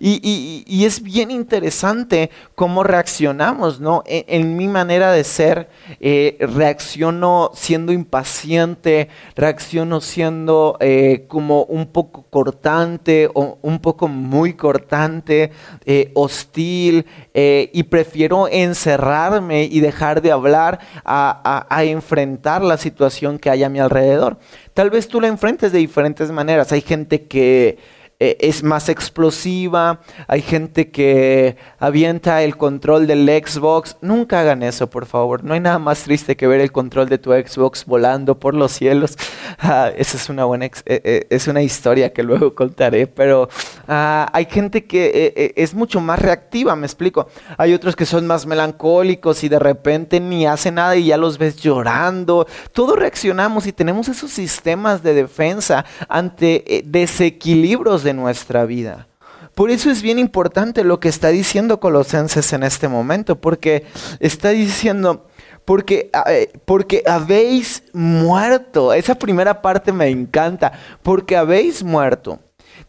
Y, 0.00 0.84
es 0.84 1.02
bien 1.02 1.30
interesante 1.30 2.30
cómo 2.56 2.82
reaccionamos, 2.82 3.80
¿no? 3.80 4.02
E, 4.06 4.24
en, 4.26 4.56
mi 4.56 4.66
manera 4.66 5.12
de 5.12 5.22
ser, 5.22 5.68
eh, 6.00 6.36
reacciono 6.40 7.52
siendo 7.54 7.92
impaciente, 7.92 9.08
reacciono 9.36 10.00
siendo 10.00 10.78
eh, 10.80 11.26
como 11.28 11.64
un 11.64 11.86
poco 11.86 12.24
cortante 12.30 13.28
o 13.32 13.58
un 13.62 13.78
poco 13.78 14.08
muy 14.08 14.54
cortante, 14.54 15.52
eh, 15.84 16.10
hostil, 16.14 17.06
y 17.32 17.82
prefiero 17.84 18.48
encerrarme 18.48 19.64
y 19.64 19.80
dejar 19.80 20.20
de 20.20 20.32
hablar 20.32 20.80
a, 21.04 21.66
a 21.68 21.84
enfrentar 21.84 22.62
la 22.62 22.76
situación 22.76 23.38
que 23.38 23.50
hay 23.50 23.62
a 23.62 23.68
mi 23.68 23.78
alrededor. 23.78 24.38
Tal 24.74 24.90
vez 24.90 25.08
tú 25.08 25.20
la 25.20 25.28
enfrentes 25.28 25.72
de 25.72 25.78
diferentes 25.78 26.30
maneras. 26.30 26.72
Hay 26.72 26.80
gente 26.80 27.26
que 27.26 27.78
eh, 28.22 28.36
es 28.40 28.62
más 28.62 28.90
explosiva, 28.90 30.00
hay 30.28 30.42
gente 30.42 30.90
que 30.90 31.56
avienta 31.78 32.42
el 32.42 32.58
control 32.58 33.06
del 33.06 33.26
Xbox. 33.26 33.96
Nunca 34.02 34.40
hagan 34.40 34.62
eso, 34.62 34.90
por 34.90 35.06
favor. 35.06 35.42
No 35.42 35.54
hay 35.54 35.60
nada 35.60 35.78
más 35.78 36.02
triste 36.02 36.36
que 36.36 36.46
ver 36.46 36.60
el 36.60 36.70
control 36.70 37.08
de 37.08 37.16
tu 37.16 37.32
Xbox 37.32 37.86
volando 37.86 38.38
por 38.38 38.54
los 38.54 38.72
cielos. 38.72 39.16
Ah, 39.62 39.90
esa 39.94 40.16
es 40.16 40.30
una 40.30 40.46
buena, 40.46 40.64
eh, 40.64 40.70
eh, 40.86 41.26
es 41.28 41.46
una 41.46 41.60
historia 41.60 42.12
que 42.14 42.22
luego 42.22 42.54
contaré, 42.54 43.06
pero 43.06 43.48
ah, 43.88 44.30
hay 44.32 44.46
gente 44.46 44.86
que 44.86 45.52
es 45.54 45.74
mucho 45.74 46.00
más 46.00 46.18
reactiva, 46.18 46.74
me 46.76 46.86
explico. 46.86 47.28
Hay 47.58 47.74
otros 47.74 47.94
que 47.94 48.06
son 48.06 48.26
más 48.26 48.46
melancólicos 48.46 49.44
y 49.44 49.50
de 49.50 49.58
repente 49.58 50.18
ni 50.18 50.46
hacen 50.46 50.76
nada 50.76 50.96
y 50.96 51.06
ya 51.06 51.18
los 51.18 51.36
ves 51.36 51.56
llorando. 51.56 52.46
Todos 52.72 52.98
reaccionamos 52.98 53.66
y 53.66 53.72
tenemos 53.72 54.08
esos 54.08 54.30
sistemas 54.30 55.02
de 55.02 55.12
defensa 55.12 55.84
ante 56.08 56.82
desequilibrios 56.86 58.02
de 58.02 58.09
nuestra 58.14 58.64
vida. 58.64 59.08
Por 59.54 59.70
eso 59.70 59.90
es 59.90 60.02
bien 60.02 60.18
importante 60.18 60.84
lo 60.84 61.00
que 61.00 61.08
está 61.08 61.28
diciendo 61.28 61.80
Colosenses 61.80 62.52
en 62.52 62.62
este 62.62 62.88
momento, 62.88 63.40
porque 63.40 63.84
está 64.20 64.50
diciendo, 64.50 65.26
porque, 65.64 66.10
eh, 66.26 66.50
porque 66.64 67.02
habéis 67.06 67.82
muerto. 67.92 68.92
Esa 68.92 69.14
primera 69.14 69.60
parte 69.60 69.92
me 69.92 70.08
encanta, 70.08 70.72
porque 71.02 71.36
habéis 71.36 71.82
muerto. 71.82 72.38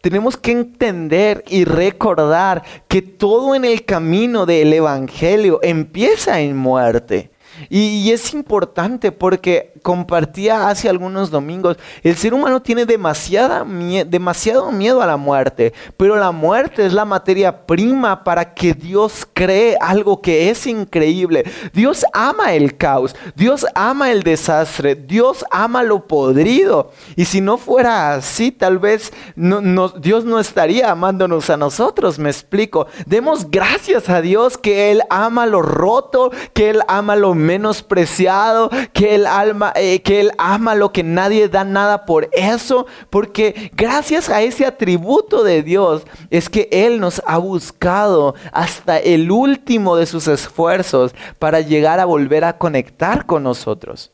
Tenemos 0.01 0.38
que 0.38 0.51
entender 0.51 1.44
y 1.48 1.63
recordar 1.66 2.63
que 2.88 3.01
todo 3.01 3.54
en 3.56 3.66
el 3.66 3.86
camino 3.86 4.46
del 4.46 4.74
Evangelio 4.74 5.60
empieza 5.62 6.40
en 6.40 6.58
muerte. 6.58 7.32
Y, 7.70 8.12
es 8.12 8.34
importante 8.34 9.12
porque 9.12 9.74
compartía 9.84 10.68
hace 10.68 10.89
algunos 10.89 11.32
domingos, 11.32 11.77
el 12.03 12.15
ser 12.15 12.34
humano 12.34 12.62
tiene 12.62 12.86
demasiada 12.86 13.65
demasiado 14.06 14.72
miedo 14.72 15.01
a 15.01 15.08
la 15.08 15.18
muerte, 15.18 15.74
pero 15.98 16.18
la 16.18 16.32
muerte 16.32 16.86
es 16.86 16.94
la 16.94 17.06
materia 17.06 17.65
prima 17.65 18.24
para 18.24 18.53
que 18.53 18.74
Dios 18.74 19.27
cree 19.34 19.77
algo 19.80 20.22
que 20.22 20.50
es 20.50 20.68
increíble. 20.68 21.44
Dios 21.74 22.06
ama 22.13 22.53
el 22.53 22.77
caos, 22.77 23.15
Dios 23.36 23.65
ama 23.75 24.12
el 24.12 24.24
desastre, 24.24 24.96
Dios 24.96 25.46
ama 25.51 25.84
lo 25.84 26.08
podrido. 26.08 26.91
Y 27.15 27.25
si 27.25 27.41
no 27.41 27.58
fuera 27.58 28.15
así, 28.15 28.51
tal 28.51 28.80
vez 28.80 29.13
Dios 29.36 30.25
no 30.25 30.39
estaría 30.39 30.91
amándonos 30.91 31.50
a 31.50 31.58
nosotros, 31.58 32.20
me 32.20 32.30
explico. 32.30 32.88
Demos 33.06 33.50
gracias 33.50 34.10
a 34.10 34.22
Dios 34.22 34.58
que 34.58 34.91
Él 34.91 35.01
ama 35.10 35.46
lo 35.46 35.62
roto, 35.62 36.32
que 36.53 36.70
Él 36.70 36.82
ama 36.88 37.15
lo 37.15 37.34
menospreciado, 37.51 38.70
que 38.93 39.15
Él, 39.15 39.27
alma, 39.27 39.74
eh, 39.75 40.01
que 40.01 40.22
él 40.22 40.31
ama 40.38 40.74
lo 40.74 40.93
que 40.93 41.03
nadie 41.03 41.50
da 41.50 41.65
nada 41.65 42.05
por 42.05 42.29
eso, 42.31 42.86
porque 43.10 43.72
gracias 43.75 44.29
a 44.29 44.41
ese 44.41 44.65
atributo 44.65 45.43
de 45.43 45.62
Dios 45.62 46.03
es 46.29 46.50
que 46.50 46.70
Él 46.72 47.01
nos 47.01 47.22
ha 47.25 47.38
buscado 47.38 48.36
hasta 48.53 48.98
el 49.00 49.31
último 49.31 49.98
de 49.98 50.05
sus 50.05 50.29
esfuerzos 50.29 51.13
para 51.39 51.60
llegar 51.60 52.00
a 52.00 52.05
volver 52.05 52.46
a 52.46 52.58
conectar 52.58 53.25
con 53.25 53.43
nosotros. 53.43 54.13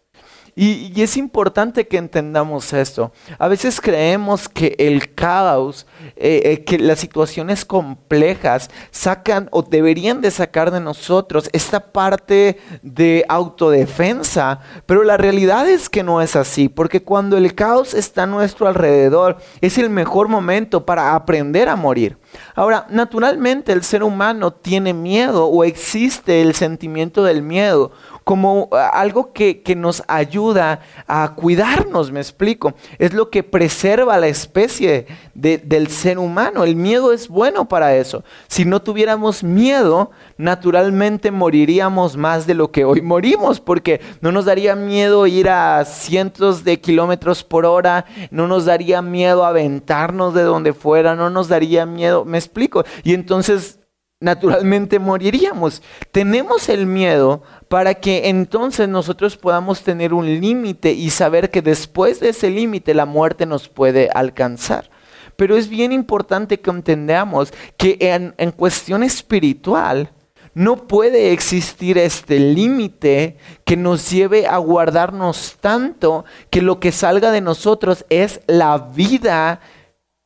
Y, 0.60 1.04
es 1.04 1.18
importante 1.18 1.88
que 1.88 1.98
entendamos 1.98 2.74
esto. 2.74 3.12
A 3.38 3.48
veces 3.48 3.80
creemos 3.80 4.50
que 4.50 4.76
el 4.80 5.14
caos, 5.14 5.86
eh, 6.16 6.42
eh, 6.46 6.64
que 6.64 6.80
las 6.80 7.00
situaciones 7.00 7.64
complejas 7.64 8.72
sacan 8.90 9.50
o 9.52 9.62
deberían 9.62 10.20
de 10.20 10.32
sacar 10.32 10.72
de 10.72 10.80
nosotros 10.80 11.48
esta 11.54 11.92
parte 11.92 12.58
de 12.82 13.24
autodefensa, 13.30 14.60
pero 14.88 15.04
la 15.04 15.16
realidad 15.16 15.70
es 15.70 15.90
que 15.90 16.02
no 16.02 16.24
es 16.24 16.36
así, 16.36 16.70
porque 16.70 17.04
cuando 17.04 17.38
el 17.38 17.54
caos 17.54 17.94
está 17.94 18.24
a 18.24 18.26
nuestro 18.26 18.68
alrededor, 18.68 19.38
es 19.62 19.78
el 19.78 19.92
mejor 19.92 20.28
momento 20.28 20.88
para 20.88 21.14
aprender 21.14 21.70
a 21.70 21.76
morir. 21.76 22.18
Ahora, 22.56 22.88
naturalmente 22.90 23.72
el 23.74 23.84
ser 23.84 24.02
humano 24.02 24.52
tiene 24.52 24.94
miedo 24.94 25.46
o 25.46 25.64
existe 25.64 26.42
el 26.42 26.56
sentimiento 26.56 27.24
del 27.24 27.44
miedo 27.44 27.92
como 28.27 28.67
algo 28.74 29.31
que, 29.31 29.63
nos 29.77 30.03
ayuda 30.10 30.81
a 31.07 31.34
cuidarnos, 31.34 32.12
me 32.12 32.19
explico. 32.19 32.74
Es 33.00 33.13
lo 33.13 33.29
que 33.29 33.41
preserva 33.41 34.17
la 34.17 34.27
especie 34.27 35.07
del 35.34 35.88
ser 35.88 36.19
humano. 36.19 36.65
El 36.65 36.75
miedo 36.75 37.13
es 37.13 37.29
bueno 37.29 37.69
para 37.69 37.96
eso. 37.96 38.25
Si 38.50 38.65
no 38.65 38.81
tuviéramos 38.81 39.46
miedo, 39.46 40.12
naturalmente 40.38 41.31
moriríamos 41.31 42.17
más 42.17 42.46
de 42.46 42.55
lo 42.55 42.69
que 42.69 42.84
hoy 42.84 43.01
morimos, 43.01 43.62
porque 43.62 44.01
no 44.19 44.34
nos 44.34 44.43
daría 44.43 44.75
miedo 44.75 45.25
ir 45.25 45.50
a 45.50 45.86
cientos 45.86 46.65
de 46.65 46.81
kilómetros 46.81 47.46
por 47.46 47.65
hora, 47.65 48.03
no 48.29 48.46
nos 48.46 48.65
daría 48.65 49.01
miedo 49.01 49.46
aventarnos 49.46 50.34
de 50.34 50.41
donde 50.41 50.74
fuera, 50.74 51.15
no 51.15 51.29
nos 51.29 51.48
daría 51.48 51.86
miedo, 51.86 52.25
me 52.25 52.38
explico. 52.38 52.84
Y 53.05 53.13
entonces 53.13 53.79
naturalmente 54.19 55.00
moriríamos. 55.00 55.81
Tenemos 56.12 56.69
el 56.69 56.86
miedo 56.86 57.43
para 57.67 57.95
que 57.95 58.29
entonces 58.29 58.88
nosotros 58.89 59.38
podamos 59.38 59.81
tener 59.81 60.13
un 60.13 60.25
límite 60.25 60.91
y 60.91 61.09
saber 61.09 61.50
que 61.50 61.62
después 61.62 62.19
de 62.19 62.29
ese 62.29 62.50
límite 62.50 62.93
la 62.93 63.05
muerte 63.05 63.45
nos 63.45 63.69
puede 63.69 64.09
alcanzar. 64.13 64.89
Pero 65.36 65.55
es 65.55 65.69
bien 65.69 65.91
importante 65.91 66.59
que 66.59 66.71
entendamos 66.71 67.53
que 67.77 67.97
en, 68.00 68.51
cuestión 68.51 69.03
espiritual, 69.03 70.12
no 70.55 70.88
puede 70.88 71.33
existir 71.33 72.00
este 72.00 72.39
límite 72.39 73.38
que 73.63 73.77
nos 73.77 74.09
lleve 74.09 74.47
a 74.47 74.57
guardarnos 74.57 75.57
tanto 75.62 76.25
que 76.50 76.63
lo 76.63 76.79
que 76.79 76.91
salga 76.91 77.29
de 77.29 77.41
nosotros 77.41 78.03
es 78.09 78.41
la 78.47 78.79
vida 78.79 79.62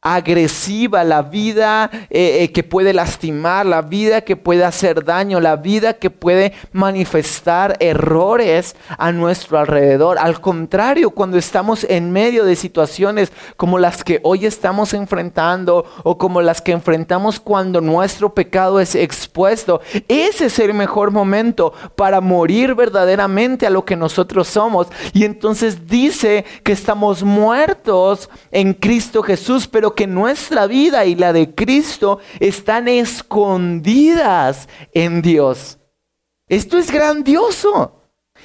agresiva, 0.02 1.04
la 1.04 1.22
vida 1.22 1.92
eh, 2.10 2.40
eh, 2.42 2.52
que 2.52 2.64
puede 2.64 2.92
lastimar, 2.92 3.68
la 3.68 3.84
vida 3.84 4.22
que 4.22 4.36
puede 4.36 4.66
hacer 4.66 5.06
daño, 5.06 5.40
la 5.40 5.58
vida 5.58 5.94
que 5.94 6.10
puede 6.10 6.54
manifestar 6.72 7.78
errores 7.80 8.76
a 8.98 9.12
nuestro 9.12 9.60
alrededor. 9.60 10.18
Al 10.18 10.42
contrario, 10.42 11.12
cuando 11.12 11.38
estamos 11.38 11.84
en 11.84 12.12
medio 12.12 12.46
de 12.46 12.56
situaciones 12.56 13.32
como 13.58 13.78
las 13.78 14.04
que 14.04 14.20
hoy 14.24 14.48
estamos 14.48 14.96
enfrentando 14.96 15.86
o 16.04 16.18
como 16.18 16.42
las 16.42 16.64
que 16.64 16.72
enfrentamos 16.72 17.40
cuando 17.40 17.80
nuestro 17.80 18.34
pecado 18.34 18.80
es 18.80 18.96
expuesto, 18.96 19.82
ese 20.08 20.46
es 20.46 20.58
el 20.58 20.74
mejor 20.74 21.12
momento 21.12 21.74
para 21.96 22.22
morir 22.22 22.74
verdaderamente 22.74 23.68
a 23.68 23.70
lo 23.70 23.86
que 23.86 23.96
nosotros 23.96 24.48
somos. 24.48 24.88
Y 25.14 25.26
entonces 25.26 25.86
dice 25.86 26.44
que 26.64 26.72
estamos 26.72 27.22
muertos 27.22 28.32
en 28.52 28.74
Cristo 28.74 29.22
Jesús, 29.22 29.68
pero 29.68 29.91
que 29.96 30.08
nuestra 30.08 30.68
vida 30.68 31.06
y 31.06 31.16
la 31.16 31.34
de 31.34 31.54
Cristo 31.54 32.20
están 32.40 32.88
escondidas 32.88 34.68
en 34.94 35.22
Dios. 35.22 35.80
Esto 36.48 36.78
es 36.78 36.92
grandioso. 36.92 38.01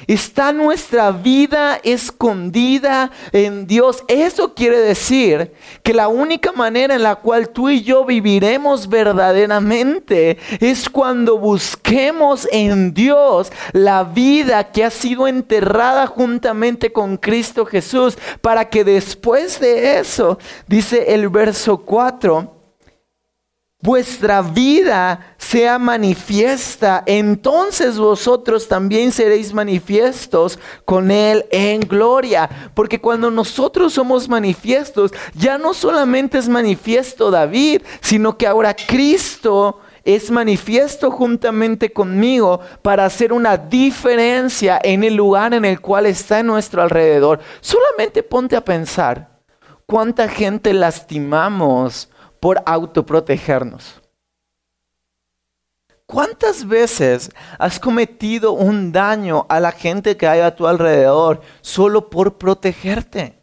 Está 0.07 0.53
nuestra 0.53 1.11
vida 1.11 1.81
escondida 1.83 3.11
en 3.33 3.67
Dios. 3.67 4.05
Eso 4.09 4.55
quiere 4.55 4.79
decir 4.79 5.53
que 5.83 5.95
la 5.95 6.09
única 6.09 6.53
manera 6.53 6.95
en 6.95 7.03
la 7.03 7.17
cual 7.17 7.49
tú 7.49 7.69
y 7.69 7.83
yo 7.83 8.05
viviremos 8.05 8.89
verdaderamente 8.89 10.39
es 10.61 10.89
cuando 10.89 11.39
busquemos 11.39 12.47
en 12.53 12.95
Dios 12.95 13.51
la 13.73 14.05
vida 14.05 14.71
que 14.71 14.85
ha 14.85 14.91
sido 14.91 15.27
enterrada 15.27 16.07
juntamente 16.07 16.93
con 16.93 17.17
Cristo 17.17 17.67
Jesús 17.67 18.17
para 18.41 18.69
que 18.69 18.85
después 18.85 19.59
de 19.61 19.99
eso, 19.99 20.39
dice 20.69 21.15
el 21.15 21.29
verso 21.29 21.79
4, 21.79 22.56
vuestra 23.81 24.43
vida 24.43 25.37
sea 25.37 25.79
manifiesta, 25.79 27.03
entonces 27.07 27.99
vosotros 27.99 28.67
también 28.67 29.13
seréis 29.13 29.53
manifiestos 29.53 30.59
con 30.85 31.11
Él 31.11 31.45
en 31.51 31.81
gloria. 31.81 32.71
Porque 32.75 33.01
cuando 33.01 33.31
nosotros 33.31 33.93
somos 33.93 34.29
manifiestos, 34.29 35.13
ya 35.35 35.59
no 35.59 35.75
solamente 35.75 36.39
es 36.39 36.49
manifiesto 36.49 37.31
David, 37.31 37.83
sino 38.01 38.37
que 38.37 38.47
ahora 38.47 38.75
Cristo 38.75 39.81
es 40.05 40.31
manifiesto 40.31 41.11
juntamente 41.11 41.93
conmigo 41.93 42.61
para 42.81 43.05
hacer 43.05 43.33
una 43.33 43.57
diferencia 43.57 44.81
en 44.83 45.03
el 45.03 45.15
lugar 45.15 45.53
en 45.53 45.65
el 45.65 45.81
cual 45.81 46.07
está 46.07 46.41
en 46.41 46.47
nuestro 46.47 46.81
alrededor. 46.81 47.41
Solamente 47.61 48.23
ponte 48.23 48.57
a 48.57 48.65
pensar 48.65 49.37
cuánta 49.85 50.29
gente 50.29 50.73
lastimamos 50.73 52.09
por 52.41 52.63
autoprotegernos. 52.67 54.01
¿Cuántas 56.07 56.67
veces 56.67 57.31
has 57.59 57.81
cometido 57.81 58.53
un 58.53 58.93
daño 58.93 59.45
a 59.49 59.59
la 59.59 59.73
gente 59.73 60.17
que 60.17 60.29
hay 60.29 60.41
a 60.41 60.55
tu 60.55 60.69
alrededor 60.69 61.41
solo 61.63 62.09
por 62.11 62.39
protegerte? 62.39 63.37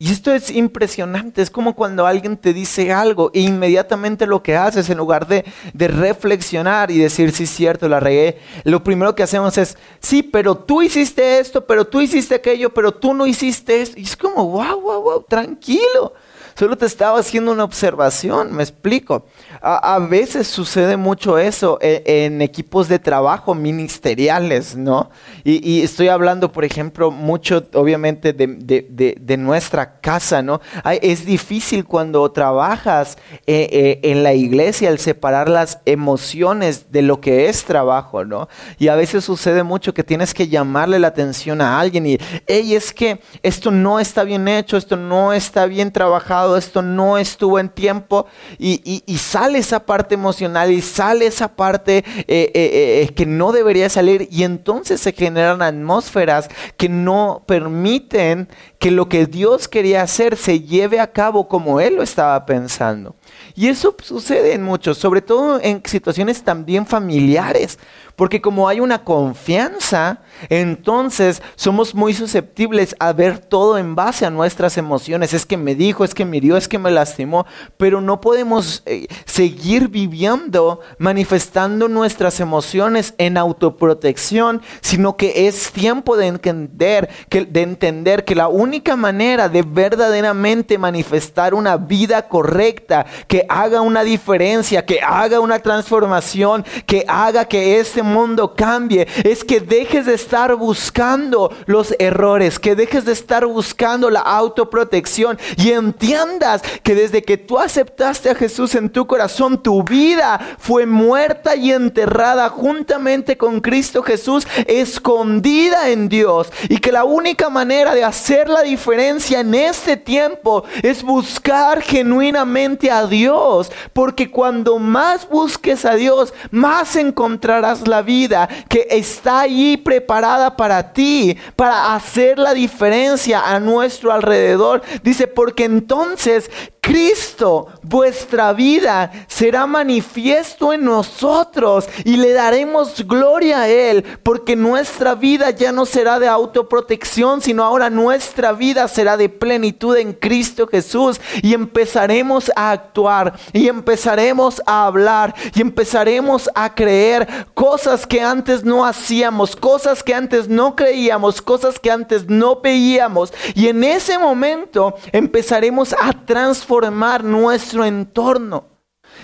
Y 0.00 0.12
esto 0.12 0.32
es 0.32 0.52
impresionante, 0.52 1.42
es 1.42 1.50
como 1.50 1.74
cuando 1.74 2.06
alguien 2.06 2.36
te 2.36 2.52
dice 2.52 2.92
algo 2.92 3.32
e 3.34 3.40
inmediatamente 3.40 4.28
lo 4.28 4.44
que 4.44 4.54
haces, 4.54 4.88
en 4.90 4.98
lugar 4.98 5.26
de, 5.26 5.44
de 5.74 5.88
reflexionar 5.88 6.92
y 6.92 6.98
decir, 6.98 7.32
sí, 7.32 7.46
cierto, 7.46 7.88
la 7.88 7.98
regué, 7.98 8.38
lo 8.62 8.84
primero 8.84 9.16
que 9.16 9.24
hacemos 9.24 9.58
es, 9.58 9.76
sí, 9.98 10.22
pero 10.22 10.56
tú 10.56 10.82
hiciste 10.82 11.40
esto, 11.40 11.66
pero 11.66 11.84
tú 11.84 12.00
hiciste 12.00 12.36
aquello, 12.36 12.72
pero 12.72 12.94
tú 12.94 13.12
no 13.12 13.26
hiciste 13.26 13.82
esto. 13.82 13.98
Y 13.98 14.04
es 14.04 14.16
como, 14.16 14.48
wow, 14.48 14.80
wow, 14.80 15.02
wow, 15.02 15.24
tranquilo. 15.28 16.12
Solo 16.58 16.76
te 16.76 16.86
estaba 16.86 17.20
haciendo 17.20 17.52
una 17.52 17.62
observación, 17.62 18.52
me 18.52 18.64
explico. 18.64 19.26
A, 19.62 19.96
veces 20.00 20.48
sucede 20.48 20.96
mucho 20.96 21.38
eso 21.38 21.78
e, 21.80 22.02
en, 22.04 22.42
equipos 22.42 22.88
de 22.88 22.98
trabajo 22.98 23.54
ministeriales, 23.54 24.74
¿no? 24.74 25.10
Y, 25.44 25.82
estoy 25.82 26.08
hablando, 26.08 26.50
por 26.50 26.64
ejemplo, 26.64 27.12
mucho, 27.12 27.64
obviamente, 27.74 28.32
de, 28.32 29.36
nuestra 29.38 30.00
casa, 30.00 30.42
¿no? 30.42 30.60
es 31.00 31.24
difícil 31.24 31.84
cuando 31.84 32.28
trabajas 32.32 33.18
eh, 33.46 33.68
eh, 33.70 34.00
en 34.02 34.24
la 34.24 34.34
iglesia 34.34 34.88
el 34.88 34.98
separar 34.98 35.48
las 35.48 35.78
emociones 35.84 36.90
de 36.90 37.02
lo 37.02 37.20
que 37.20 37.48
es 37.48 37.64
trabajo, 37.64 38.24
¿no? 38.24 38.48
Y 38.78 38.88
a 38.88 38.96
veces 38.96 39.24
sucede 39.24 39.62
mucho 39.62 39.94
que 39.94 40.02
tienes 40.02 40.34
que 40.34 40.48
llamarle 40.48 40.98
la 40.98 41.08
atención 41.08 41.60
a 41.60 41.78
alguien 41.78 42.04
y, 42.06 42.18
hey, 42.48 42.74
es 42.74 42.92
que 42.92 43.20
esto 43.44 43.70
no 43.70 44.00
está 44.00 44.24
bien 44.24 44.48
hecho, 44.48 44.76
esto 44.76 44.96
no 44.96 45.32
está 45.32 45.66
bien 45.66 45.92
trabajado 45.92 46.47
esto 46.56 46.82
no 46.82 47.18
estuvo 47.18 47.58
en 47.58 47.68
tiempo 47.68 48.26
y, 48.58 49.02
sale 49.18 49.58
esa 49.58 49.84
parte 49.84 50.14
emocional 50.14 50.70
y 50.70 50.80
sale 50.80 51.26
esa 51.26 51.48
parte 51.48 51.98
eh, 51.98 52.24
eh, 52.28 52.50
eh, 52.54 53.12
que 53.14 53.26
no 53.26 53.52
debería 53.52 53.90
salir 53.90 54.28
y 54.30 54.44
entonces 54.44 55.00
se 55.00 55.12
generan 55.12 55.60
atmósferas 55.60 56.48
que 56.76 56.88
no 56.88 57.42
permiten 57.46 58.48
que 58.78 58.90
lo 58.90 59.08
que 59.08 59.26
Dios 59.26 59.68
quería 59.68 60.02
hacer 60.02 60.36
se 60.36 60.60
lleve 60.60 61.00
a 61.00 61.12
cabo 61.12 61.48
como 61.48 61.80
Él 61.80 61.96
lo 61.96 62.02
estaba 62.02 62.46
pensando. 62.46 63.16
Y 63.54 63.68
eso 63.68 63.94
sucede 64.02 64.54
en 64.54 64.62
muchos, 64.62 64.98
sobre 64.98 65.20
todo 65.20 65.60
en 65.60 65.82
situaciones 65.84 66.42
también 66.42 66.86
familiares. 66.86 67.78
Porque 68.18 68.40
como 68.40 68.68
hay 68.68 68.80
una 68.80 69.04
confianza, 69.04 70.22
entonces 70.48 71.40
somos 71.54 71.94
muy 71.94 72.14
susceptibles 72.14 72.96
a 72.98 73.12
ver 73.12 73.38
todo 73.38 73.78
en 73.78 73.94
base 73.94 74.26
a 74.26 74.30
nuestras 74.30 74.76
emociones. 74.76 75.34
Es 75.34 75.46
que 75.46 75.56
me 75.56 75.76
dijo, 75.76 76.02
es 76.02 76.14
que 76.14 76.24
me 76.24 76.38
hirió, 76.38 76.56
es 76.56 76.66
que 76.66 76.80
me 76.80 76.90
lastimó, 76.90 77.46
pero 77.76 78.00
no 78.00 78.20
podemos 78.20 78.82
eh, 78.86 79.06
seguir 79.24 79.86
viviendo 79.86 80.80
manifestando 80.98 81.86
nuestras 81.86 82.40
emociones 82.40 83.14
en 83.18 83.38
autoprotección, 83.38 84.62
sino 84.80 85.16
que 85.16 85.46
es 85.46 85.70
tiempo 85.70 86.16
de 86.16 86.26
entender 86.26 87.08
que, 87.28 87.44
de 87.44 87.62
entender 87.62 88.24
que 88.24 88.34
la 88.34 88.48
única 88.48 88.96
manera 88.96 89.48
de 89.48 89.62
verdaderamente 89.62 90.76
manifestar 90.76 91.54
una 91.54 91.76
vida 91.76 92.28
correcta, 92.28 93.06
que 93.28 93.46
haga 93.48 93.80
una 93.80 94.02
diferencia, 94.02 94.84
que 94.84 94.98
haga 95.06 95.38
una 95.38 95.60
transformación, 95.60 96.64
que 96.84 97.04
haga 97.06 97.44
que 97.44 97.78
este 97.78 98.07
mundo 98.08 98.54
cambie, 98.54 99.06
es 99.24 99.44
que 99.44 99.60
dejes 99.60 100.06
de 100.06 100.14
estar 100.14 100.54
buscando 100.56 101.54
los 101.66 101.94
errores, 101.98 102.58
que 102.58 102.74
dejes 102.74 103.04
de 103.04 103.12
estar 103.12 103.46
buscando 103.46 104.10
la 104.10 104.20
autoprotección 104.20 105.38
y 105.56 105.70
entiendas 105.70 106.62
que 106.82 106.94
desde 106.94 107.22
que 107.22 107.36
tú 107.36 107.58
aceptaste 107.58 108.30
a 108.30 108.34
Jesús 108.34 108.74
en 108.74 108.90
tu 108.90 109.06
corazón, 109.06 109.62
tu 109.62 109.82
vida 109.82 110.40
fue 110.58 110.86
muerta 110.86 111.56
y 111.56 111.72
enterrada 111.72 112.48
juntamente 112.48 113.36
con 113.36 113.60
Cristo 113.60 114.02
Jesús, 114.02 114.46
escondida 114.66 115.90
en 115.90 116.08
Dios. 116.08 116.50
Y 116.68 116.78
que 116.78 116.92
la 116.92 117.04
única 117.04 117.48
manera 117.48 117.94
de 117.94 118.04
hacer 118.04 118.48
la 118.48 118.62
diferencia 118.62 119.40
en 119.40 119.54
este 119.54 119.96
tiempo 119.96 120.64
es 120.82 121.02
buscar 121.02 121.82
genuinamente 121.82 122.90
a 122.90 123.06
Dios. 123.06 123.70
Porque 123.92 124.30
cuando 124.30 124.78
más 124.78 125.28
busques 125.28 125.84
a 125.84 125.94
Dios, 125.94 126.32
más 126.50 126.96
encontrarás 126.96 127.86
la 127.86 127.97
vida 128.02 128.48
que 128.68 128.86
está 128.90 129.40
ahí 129.40 129.76
preparada 129.76 130.56
para 130.56 130.92
ti, 130.92 131.36
para 131.56 131.94
hacer 131.94 132.38
la 132.38 132.54
diferencia 132.54 133.40
a 133.50 133.60
nuestro 133.60 134.12
alrededor. 134.12 134.82
Dice, 135.02 135.26
porque 135.26 135.64
entonces 135.64 136.50
Cristo, 136.88 137.66
vuestra 137.82 138.54
vida, 138.54 139.12
será 139.26 139.66
manifiesto 139.66 140.72
en 140.72 140.86
nosotros 140.86 141.86
y 142.02 142.16
le 142.16 142.32
daremos 142.32 143.06
gloria 143.06 143.60
a 143.60 143.68
Él, 143.68 144.02
porque 144.22 144.56
nuestra 144.56 145.14
vida 145.14 145.50
ya 145.50 145.70
no 145.70 145.84
será 145.84 146.18
de 146.18 146.28
autoprotección, 146.28 147.42
sino 147.42 147.62
ahora 147.62 147.90
nuestra 147.90 148.52
vida 148.52 148.88
será 148.88 149.18
de 149.18 149.28
plenitud 149.28 149.98
en 149.98 150.14
Cristo 150.14 150.66
Jesús 150.66 151.20
y 151.42 151.52
empezaremos 151.52 152.50
a 152.56 152.70
actuar 152.70 153.34
y 153.52 153.68
empezaremos 153.68 154.62
a 154.64 154.86
hablar 154.86 155.34
y 155.54 155.60
empezaremos 155.60 156.48
a 156.54 156.74
creer 156.74 157.28
cosas 157.52 158.06
que 158.06 158.22
antes 158.22 158.64
no 158.64 158.86
hacíamos, 158.86 159.56
cosas 159.56 160.02
que 160.02 160.14
antes 160.14 160.48
no 160.48 160.74
creíamos, 160.74 161.42
cosas 161.42 161.78
que 161.78 161.90
antes 161.90 162.30
no 162.30 162.62
veíamos. 162.62 163.34
Y 163.54 163.68
en 163.68 163.84
ese 163.84 164.18
momento 164.18 164.94
empezaremos 165.12 165.92
a 165.92 166.14
transformar 166.24 166.77
nuestro 167.24 167.84
entorno. 167.84 168.78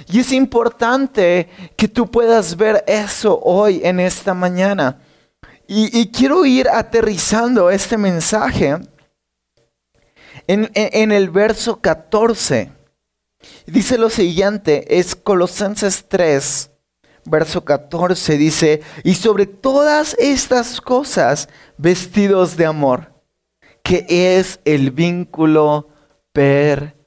Y 0.08 0.20
es 0.20 0.32
importante 0.32 1.48
que 1.76 1.88
tú 1.88 2.10
puedas 2.10 2.56
ver 2.56 2.84
eso 2.86 3.38
hoy 3.42 3.80
en 3.84 4.00
esta 4.00 4.34
mañana. 4.34 5.00
Y, 5.66 6.08
quiero 6.08 6.44
ir 6.44 6.68
aterrizando 6.68 7.70
este 7.70 7.96
mensaje 7.96 8.76
en, 10.46 10.70
en 10.74 11.10
el 11.10 11.30
verso 11.30 11.80
14. 11.80 12.70
Dice 13.66 13.96
lo 13.96 14.10
siguiente, 14.10 14.98
es 14.98 15.14
Colosenses 15.14 16.04
3, 16.06 16.70
verso 17.24 17.64
14, 17.64 18.36
dice, 18.36 18.82
y 19.04 19.14
sobre 19.14 19.46
todas 19.46 20.14
estas 20.18 20.82
cosas 20.82 21.48
vestidos 21.78 22.58
de 22.58 22.66
amor, 22.66 23.14
que 23.82 24.04
es 24.08 24.60
el 24.66 24.90
vínculo 24.90 25.88
perfecto 26.32 27.03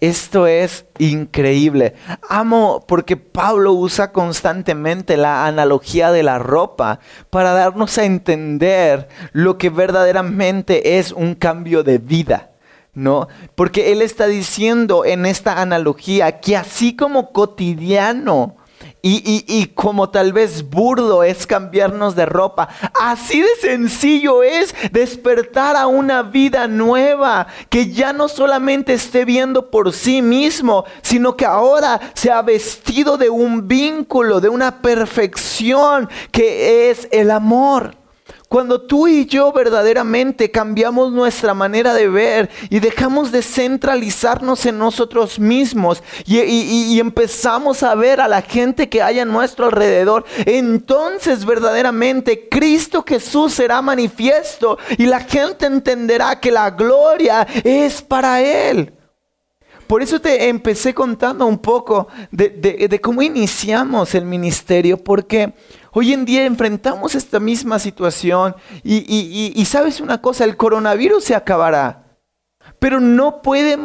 esto 0.00 0.46
es 0.46 0.84
increíble. 0.98 1.94
Amo 2.28 2.84
porque 2.86 3.16
Pablo 3.16 3.72
usa 3.72 4.12
constantemente 4.12 5.16
la 5.16 5.46
analogía 5.46 6.12
de 6.12 6.22
la 6.22 6.38
ropa 6.38 7.00
para 7.30 7.52
darnos 7.52 7.96
a 7.96 8.04
entender 8.04 9.08
lo 9.32 9.56
que 9.56 9.70
verdaderamente 9.70 10.98
es 10.98 11.12
un 11.12 11.34
cambio 11.34 11.82
de 11.82 11.98
vida. 11.98 12.50
¿No? 12.92 13.26
Porque 13.56 13.90
él 13.90 14.02
está 14.02 14.28
diciendo 14.28 15.04
en 15.04 15.26
esta 15.26 15.60
analogía 15.60 16.38
que 16.38 16.56
así 16.56 16.94
como 16.94 17.32
cotidiano 17.32 18.56
y, 19.06 19.66
como 19.74 20.08
tal 20.08 20.32
vez 20.32 20.68
burdo 20.70 21.22
es 21.22 21.46
cambiarnos 21.46 22.16
de 22.16 22.24
ropa. 22.24 22.68
Así 22.94 23.40
de 23.40 23.54
sencillo 23.60 24.42
es 24.42 24.74
despertar 24.92 25.76
a 25.76 25.86
una 25.86 26.22
vida 26.22 26.66
nueva 26.66 27.46
que 27.68 27.92
ya 27.92 28.14
no 28.14 28.28
solamente 28.28 28.94
esté 28.94 29.26
viendo 29.26 29.70
por 29.70 29.92
sí 29.92 30.22
mismo, 30.22 30.84
sino 31.02 31.36
que 31.36 31.44
ahora 31.44 32.00
se 32.14 32.30
ha 32.30 32.40
vestido 32.40 33.18
de 33.18 33.28
un 33.28 33.68
vínculo, 33.68 34.40
de 34.40 34.48
una 34.48 34.80
perfección 34.80 36.08
que 36.30 36.90
es 36.90 37.06
el 37.12 37.30
amor. 37.30 38.03
Cuando 38.54 38.80
tú 38.80 39.08
y 39.08 39.26
yo 39.26 39.50
verdaderamente 39.50 40.48
cambiamos 40.52 41.10
nuestra 41.10 41.54
manera 41.54 41.92
de 41.92 42.08
ver 42.08 42.50
y 42.70 42.78
dejamos 42.78 43.32
de 43.32 43.42
centralizarnos 43.42 44.64
en 44.64 44.78
nosotros 44.78 45.40
mismos 45.40 46.04
y, 46.24 47.00
empezamos 47.00 47.82
a 47.82 47.96
ver 47.96 48.20
a 48.20 48.28
la 48.28 48.42
gente 48.42 48.88
que 48.88 49.02
hay 49.02 49.18
a 49.18 49.24
nuestro 49.24 49.66
alrededor, 49.66 50.24
entonces 50.46 51.44
verdaderamente 51.44 52.48
Cristo 52.48 53.04
Jesús 53.04 53.54
será 53.54 53.82
manifiesto 53.82 54.78
y 54.98 55.06
la 55.06 55.18
gente 55.18 55.66
entenderá 55.66 56.38
que 56.38 56.52
la 56.52 56.70
gloria 56.70 57.48
es 57.64 58.02
para 58.02 58.40
Él. 58.40 58.94
Por 59.88 60.00
eso 60.00 60.20
te 60.20 60.48
empecé 60.48 60.94
contando 60.94 61.44
un 61.44 61.58
poco 61.58 62.06
de, 62.30 62.50
de 62.50 63.00
cómo 63.00 63.20
iniciamos 63.20 64.14
el 64.14 64.24
ministerio, 64.24 64.96
porque 64.96 65.52
Hoy 65.96 66.12
en 66.12 66.24
día 66.24 66.44
enfrentamos 66.44 67.14
esta 67.14 67.38
misma 67.38 67.78
situación 67.78 68.56
y, 68.82 69.64
sabes 69.64 70.00
una 70.00 70.20
cosa, 70.20 70.44
el 70.44 70.56
coronavirus 70.56 71.22
se 71.22 71.36
acabará. 71.36 72.18
Pero 72.80 72.98
no, 72.98 73.40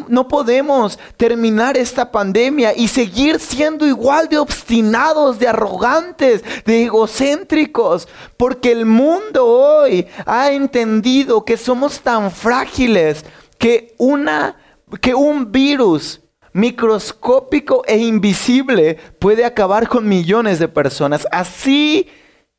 no 0.08 0.28
podemos 0.28 0.98
terminar 1.18 1.78
esta 1.78 2.12
pandemia 2.12 2.74
y 2.76 2.88
seguir 2.88 3.40
siendo 3.40 3.86
igual 3.86 4.28
de 4.28 4.40
obstinados, 4.40 5.38
de 5.38 5.50
arrogantes, 5.50 6.44
de 6.66 6.86
egocéntricos, 6.86 8.08
porque 8.38 8.72
el 8.72 8.88
mundo 8.88 9.46
hoy 9.46 10.08
ha 10.26 10.52
entendido 10.52 11.46
que 11.46 11.58
somos 11.58 12.00
tan 12.00 12.32
frágiles 12.32 13.24
que, 13.60 13.94
una, 14.00 14.58
que 15.00 15.14
un 15.14 15.52
virus 15.52 16.22
microscópico 16.60 17.84
e 17.88 17.98
invisible 17.98 18.98
puede 19.20 19.46
acabar 19.46 19.88
con 19.88 20.08
millones 20.08 20.60
de 20.60 20.68
personas. 20.68 21.28
Así 21.32 22.08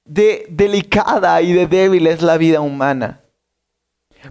de 0.04 0.46
delicada 0.48 1.40
y 1.42 1.52
de 1.52 1.66
débil 1.66 2.06
es 2.06 2.22
la 2.22 2.36
vida 2.36 2.60
humana. 2.60 3.19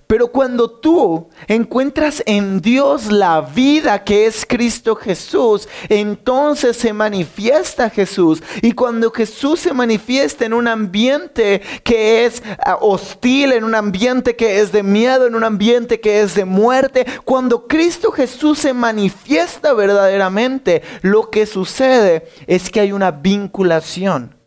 Pero 0.05 0.27
cuando 0.27 0.69
tú 0.69 1.29
encuentras 1.47 2.21
en 2.25 2.61
Dios 2.61 3.11
la 3.11 3.41
vida 3.41 4.03
que 4.03 4.27
es 4.27 4.45
Cristo 4.45 4.95
Jesús, 4.95 5.67
entonces 5.87 6.77
se 6.77 6.93
manifiesta 6.93 7.89
Jesús. 7.89 8.43
Y 8.61 8.73
cuando 8.73 9.11
Jesús 9.11 9.59
se 9.59 9.73
manifiesta 9.73 10.45
en 10.45 10.53
un 10.53 10.67
ambiente 10.67 11.61
que 11.83 12.25
es 12.25 12.43
ah, 12.63 12.77
hostil, 12.81 13.51
en 13.51 13.63
un 13.63 13.73
ambiente 13.73 14.35
que 14.35 14.59
es 14.59 14.71
de 14.71 14.83
miedo, 14.83 15.25
en 15.25 15.35
un 15.35 15.43
ambiente 15.43 15.99
que 15.99 16.21
es 16.21 16.35
de 16.35 16.45
muerte, 16.45 17.05
cuando 17.25 17.67
Cristo 17.67 18.11
Jesús 18.11 18.59
se 18.59 18.73
manifiesta 18.73 19.73
verdaderamente, 19.73 20.83
lo 21.01 21.29
que 21.29 21.45
sucede 21.45 22.27
es 22.47 22.69
que 22.69 22.79
hay 22.79 22.91
una 22.91 23.11
vinculación 23.11 24.38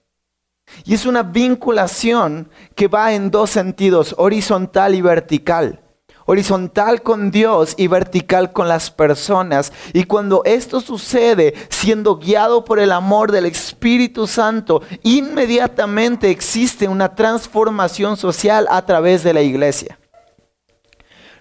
y 0.85 0.95
es 0.95 1.07
una 1.07 1.23
vinculación 1.23 2.49
que 2.75 2.89
va 2.89 3.13
en 3.13 3.31
dos 3.31 3.51
sentidos, 3.51 4.15
horizontal 4.19 4.95
y 4.95 5.03
vertical. 5.03 5.81
Horizontal 6.25 7.03
con 7.03 7.33
Dios 7.33 7.75
y 7.77 7.89
vertical 7.89 8.53
con 8.53 8.69
las 8.69 8.91
personas. 8.91 9.73
Y 9.93 10.05
cuando 10.05 10.43
esto 10.45 10.81
sucede, 10.81 11.55
siendo 11.69 12.17
guiado 12.17 12.65
por 12.65 12.79
el 12.79 12.93
amor 12.93 13.33
del 13.33 13.47
Espíritu 13.47 14.29
Santo, 14.29 14.83
inmediatamente 15.03 16.31
existe 16.31 16.87
una 16.87 17.15
transformación 17.15 18.17
social 18.17 18.69
a 18.71 18.87
través 18.87 19.25
de 19.25 19.35
la 19.35 19.43
iglesia. 19.43 19.99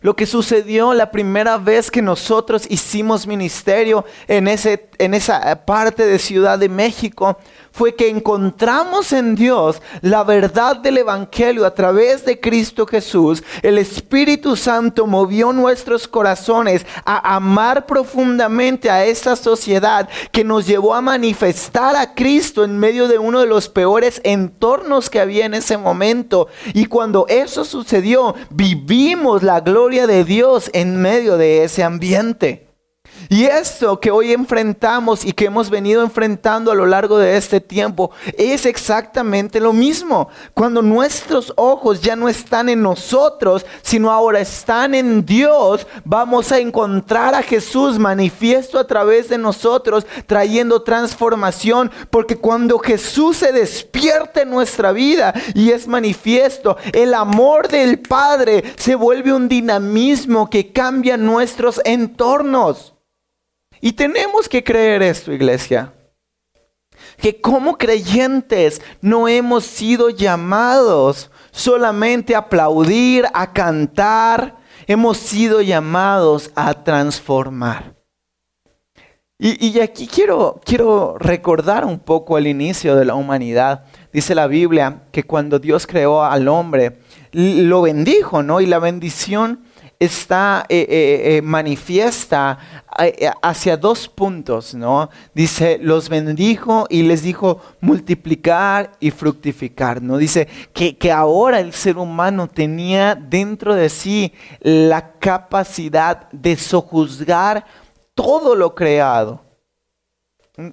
Lo 0.02 0.16
que 0.16 0.26
sucedió 0.26 0.96
la 0.96 1.12
primera 1.12 1.60
vez 1.60 1.92
que 1.92 2.02
nosotros 2.02 2.66
hicimos 2.68 3.28
ministerio 3.28 4.04
en, 4.28 4.48
ese, 4.48 4.90
en 4.98 5.14
esa 5.14 5.64
parte 5.64 6.08
de 6.08 6.18
Ciudad 6.18 6.58
de 6.58 6.70
México 6.70 7.38
fue 7.72 7.96
que 7.96 8.10
encontramos 8.10 9.14
en 9.14 9.36
Dios 9.36 9.82
la 10.02 10.24
verdad 10.24 10.78
del 10.78 10.98
Evangelio 10.98 11.66
a 11.66 11.74
través 11.74 12.26
de 12.26 12.40
Cristo 12.40 12.86
Jesús. 12.86 13.44
El 13.62 13.78
Espíritu 13.78 14.56
Santo 14.56 15.08
movió 15.08 15.54
nuestros 15.54 16.08
corazones 16.08 16.86
a 17.06 17.36
amar 17.36 17.86
profundamente 17.86 18.90
a 18.90 19.06
esta 19.06 19.36
sociedad 19.36 20.10
que 20.32 20.44
nos 20.44 20.68
llevó 20.68 20.94
a 20.94 21.02
manifestar 21.02 21.96
a 21.96 22.14
Cristo 22.14 22.64
en 22.64 22.78
medio 22.78 23.08
de 23.08 23.18
uno 23.18 23.40
de 23.40 23.48
los 23.48 23.70
peores 23.70 24.22
entornos 24.24 25.10
que 25.10 25.20
había 25.20 25.46
en 25.46 25.54
ese 25.54 25.78
momento. 25.78 26.48
Y 26.74 26.86
cuando 26.86 27.26
eso 27.28 27.66
sucedió, 27.66 28.36
vivimos 28.50 29.44
la 29.44 29.62
gloria 29.62 30.08
de 30.08 30.24
Dios 30.24 30.70
en 30.74 31.02
medio 31.02 31.38
de 31.38 31.64
ese 31.64 31.84
ambiente. 31.84 32.71
Y 33.34 33.46
esto 33.46 33.98
que 33.98 34.12
hoy 34.12 34.34
enfrentamos 34.34 35.24
y 35.24 35.32
que 35.32 35.46
hemos 35.46 35.70
venido 35.70 36.04
enfrentando 36.04 36.70
a 36.70 36.76
lo 36.76 36.86
largo 36.86 37.18
de 37.18 37.38
este 37.38 37.62
tiempo 37.62 38.12
es 38.38 38.66
exactamente 38.66 39.62
lo 39.62 39.72
mismo. 39.72 40.28
Cuando 40.54 40.82
nuestros 40.82 41.54
ojos 41.56 42.02
ya 42.02 42.18
no 42.18 42.28
están 42.28 42.68
en 42.68 42.82
nosotros, 42.82 43.66
sino 43.84 44.12
ahora 44.12 44.42
están 44.42 44.94
en 44.96 45.26
Dios, 45.26 45.88
vamos 46.04 46.52
a 46.52 46.60
encontrar 46.60 47.34
a 47.34 47.42
Jesús 47.42 47.98
manifiesto 47.98 48.78
a 48.78 48.86
través 48.86 49.30
de 49.30 49.38
nosotros, 49.38 50.06
trayendo 50.26 50.82
transformación. 50.82 51.90
Porque 52.10 52.36
cuando 52.36 52.80
Jesús 52.80 53.38
se 53.38 53.54
despierta 53.54 54.42
en 54.42 54.50
nuestra 54.50 54.92
vida 54.92 55.34
y 55.54 55.72
es 55.72 55.88
manifiesto, 55.88 56.76
el 56.92 57.14
amor 57.14 57.70
del 57.70 58.00
Padre 58.00 58.74
se 58.76 58.96
vuelve 58.96 59.32
un 59.32 59.48
dinamismo 59.48 60.50
que 60.50 60.74
cambia 60.74 61.16
nuestros 61.16 61.80
entornos. 61.86 62.92
Y 63.82 63.94
tenemos 63.94 64.48
que 64.48 64.64
creer 64.64 65.02
esto, 65.02 65.34
iglesia. 65.34 65.92
Que 67.18 67.42
como 67.42 67.78
creyentes 67.78 68.82
no 69.02 69.28
hemos 69.28 69.66
sido 69.66 70.12
llamados 70.12 71.32
solamente 71.52 72.36
a 72.36 72.40
aplaudir, 72.40 73.26
a 73.34 73.52
cantar, 73.52 74.58
hemos 74.88 75.18
sido 75.18 75.62
llamados 75.62 76.52
a 76.56 76.84
transformar. 76.84 77.96
Y, 79.44 79.80
aquí 79.80 80.06
quiero, 80.06 80.62
quiero 80.64 81.18
recordar 81.18 81.84
un 81.84 81.98
poco 81.98 82.38
el 82.38 82.46
inicio 82.46 82.96
de 82.96 83.06
la 83.06 83.16
humanidad. 83.16 83.86
Dice 84.14 84.36
la 84.36 84.46
Biblia 84.46 85.06
que 85.12 85.24
cuando 85.24 85.58
Dios 85.58 85.88
creó 85.88 86.24
al 86.24 86.48
hombre, 86.48 87.00
lo 87.32 87.82
bendijo, 87.82 88.44
¿no? 88.44 88.62
Y 88.62 88.68
la 88.68 88.78
bendición 88.78 89.64
está 90.02 90.66
eh, 90.68 90.80
eh, 90.90 91.38
eh, 91.38 91.42
manifiesta 91.44 92.58
hacia 93.44 93.78
dos 93.78 94.10
puntos, 94.10 94.74
¿no? 94.74 95.12
Dice, 95.36 95.78
los 95.80 96.10
bendijo 96.10 96.88
y 96.90 97.04
les 97.04 97.22
dijo 97.22 97.62
multiplicar 97.82 98.94
y 99.00 99.12
fructificar, 99.12 100.02
¿no? 100.02 100.18
Dice 100.18 100.48
que, 100.74 100.98
que 100.98 101.12
ahora 101.12 101.60
el 101.60 101.72
ser 101.72 101.98
humano 101.98 102.48
tenía 102.48 103.14
dentro 103.14 103.76
de 103.76 103.90
sí 103.90 104.34
la 104.60 105.14
capacidad 105.20 106.30
de 106.32 106.58
sojuzgar 106.58 107.64
todo 108.16 108.56
lo 108.56 108.74
creado. 108.74 109.46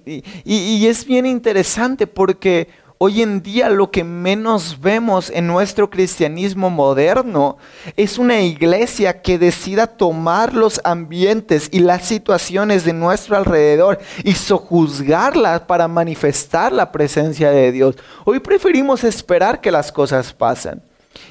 y, 0.05 0.23
y 0.43 0.87
es 0.87 1.05
bien 1.05 1.27
interesante 1.27 2.07
porque 2.07 2.67
Hoy 3.01 3.21
en 3.21 3.41
día 3.41 3.69
lo 3.69 3.91
que 3.91 4.03
menos 4.03 4.81
vemos 4.81 5.29
en 5.29 5.47
nuestro 5.47 5.89
cristianismo 5.89 6.69
moderno 6.69 7.57
es 7.95 8.17
una 8.17 8.41
iglesia 8.41 9.21
que 9.21 9.39
decida 9.39 9.87
tomar 9.87 10.53
los 10.53 10.81
ambientes 10.83 11.69
y 11.71 11.79
las 11.79 12.05
situaciones 12.05 12.83
de 12.83 12.91
nuestro 12.91 13.37
alrededor 13.37 13.99
y 14.25 14.33
sojuzgarlas 14.33 15.61
para 15.61 15.87
manifestar 15.87 16.73
la 16.73 16.91
presencia 16.91 17.51
de 17.51 17.71
Dios. 17.71 17.95
Hoy 18.25 18.41
preferimos 18.41 19.05
esperar 19.05 19.61
que 19.61 19.71
las 19.71 19.93
cosas 19.93 20.33
pasen 20.33 20.81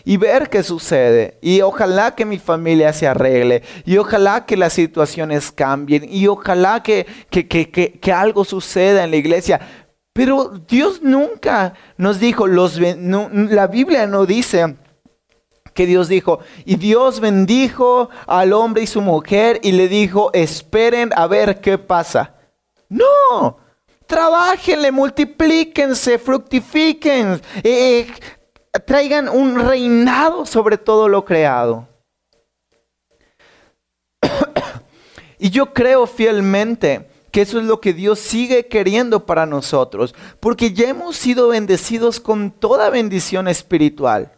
y 0.07 0.17
ver 0.17 0.49
qué 0.49 0.63
sucede. 0.63 1.37
Y 1.43 1.61
ojalá 1.61 2.15
que 2.15 2.25
mi 2.25 2.39
familia 2.39 2.95
se 2.95 3.07
arregle. 3.07 3.63
Y 3.85 3.99
ojalá 3.99 4.47
que 4.47 4.57
las 4.57 4.73
situaciones 4.73 5.53
cambien. 5.53 6.07
Y 6.11 6.29
ojalá 6.29 6.83
que, 6.83 7.07
que, 7.29 7.47
que, 7.47 7.69
que 7.69 8.13
algo 8.13 8.47
suceda 8.47 9.05
en 9.05 9.11
la 9.11 9.17
iglesia. 9.19 9.61
Pero 10.19 10.51
Dios 10.67 11.01
nunca 11.01 11.75
nos 11.97 12.19
dijo, 12.19 12.49
la 12.49 13.69
Biblia 13.69 14.05
no 14.09 14.27
dice 14.27 14.75
que 15.73 15.87
Dios 15.87 16.09
dijo, 16.09 16.41
y 16.65 16.75
Dios 16.75 17.21
bendijo 17.21 18.11
al 18.27 18.53
hombre 18.53 18.83
y 18.83 18.89
su 18.89 19.01
mujer 19.01 19.61
y 19.63 19.71
le 19.71 19.87
dijo, 19.87 20.33
esperen 20.33 21.13
a 21.15 21.29
ver 21.29 21.61
qué 21.61 21.79
pasa. 21.79 22.35
No, 22.89 23.59
trabajenle, 24.09 24.91
multiplíquense, 24.91 26.19
fructifiquen, 26.19 27.41
eh, 27.63 28.09
traigan 28.85 29.29
un 29.29 29.69
reinado 29.69 30.45
sobre 30.47 30.79
todo 30.79 31.07
lo 31.09 31.25
creado. 31.25 31.87
y 35.39 35.49
yo 35.51 35.73
creo 35.73 36.09
fielmente 36.09 37.09
eso 37.43 37.59
es 37.59 37.65
lo 37.65 37.81
que 37.81 37.93
Dios 37.93 38.19
sigue 38.19 38.67
queriendo 38.67 39.27
para 39.27 39.47
nosotros, 39.47 40.15
porque 40.41 40.73
ya 40.73 40.89
hemos 40.89 41.17
sido 41.17 41.49
bendecidos 41.49 42.21
con 42.21 42.51
toda 42.51 42.91
bendición 42.91 43.49
espiritual. 43.49 44.33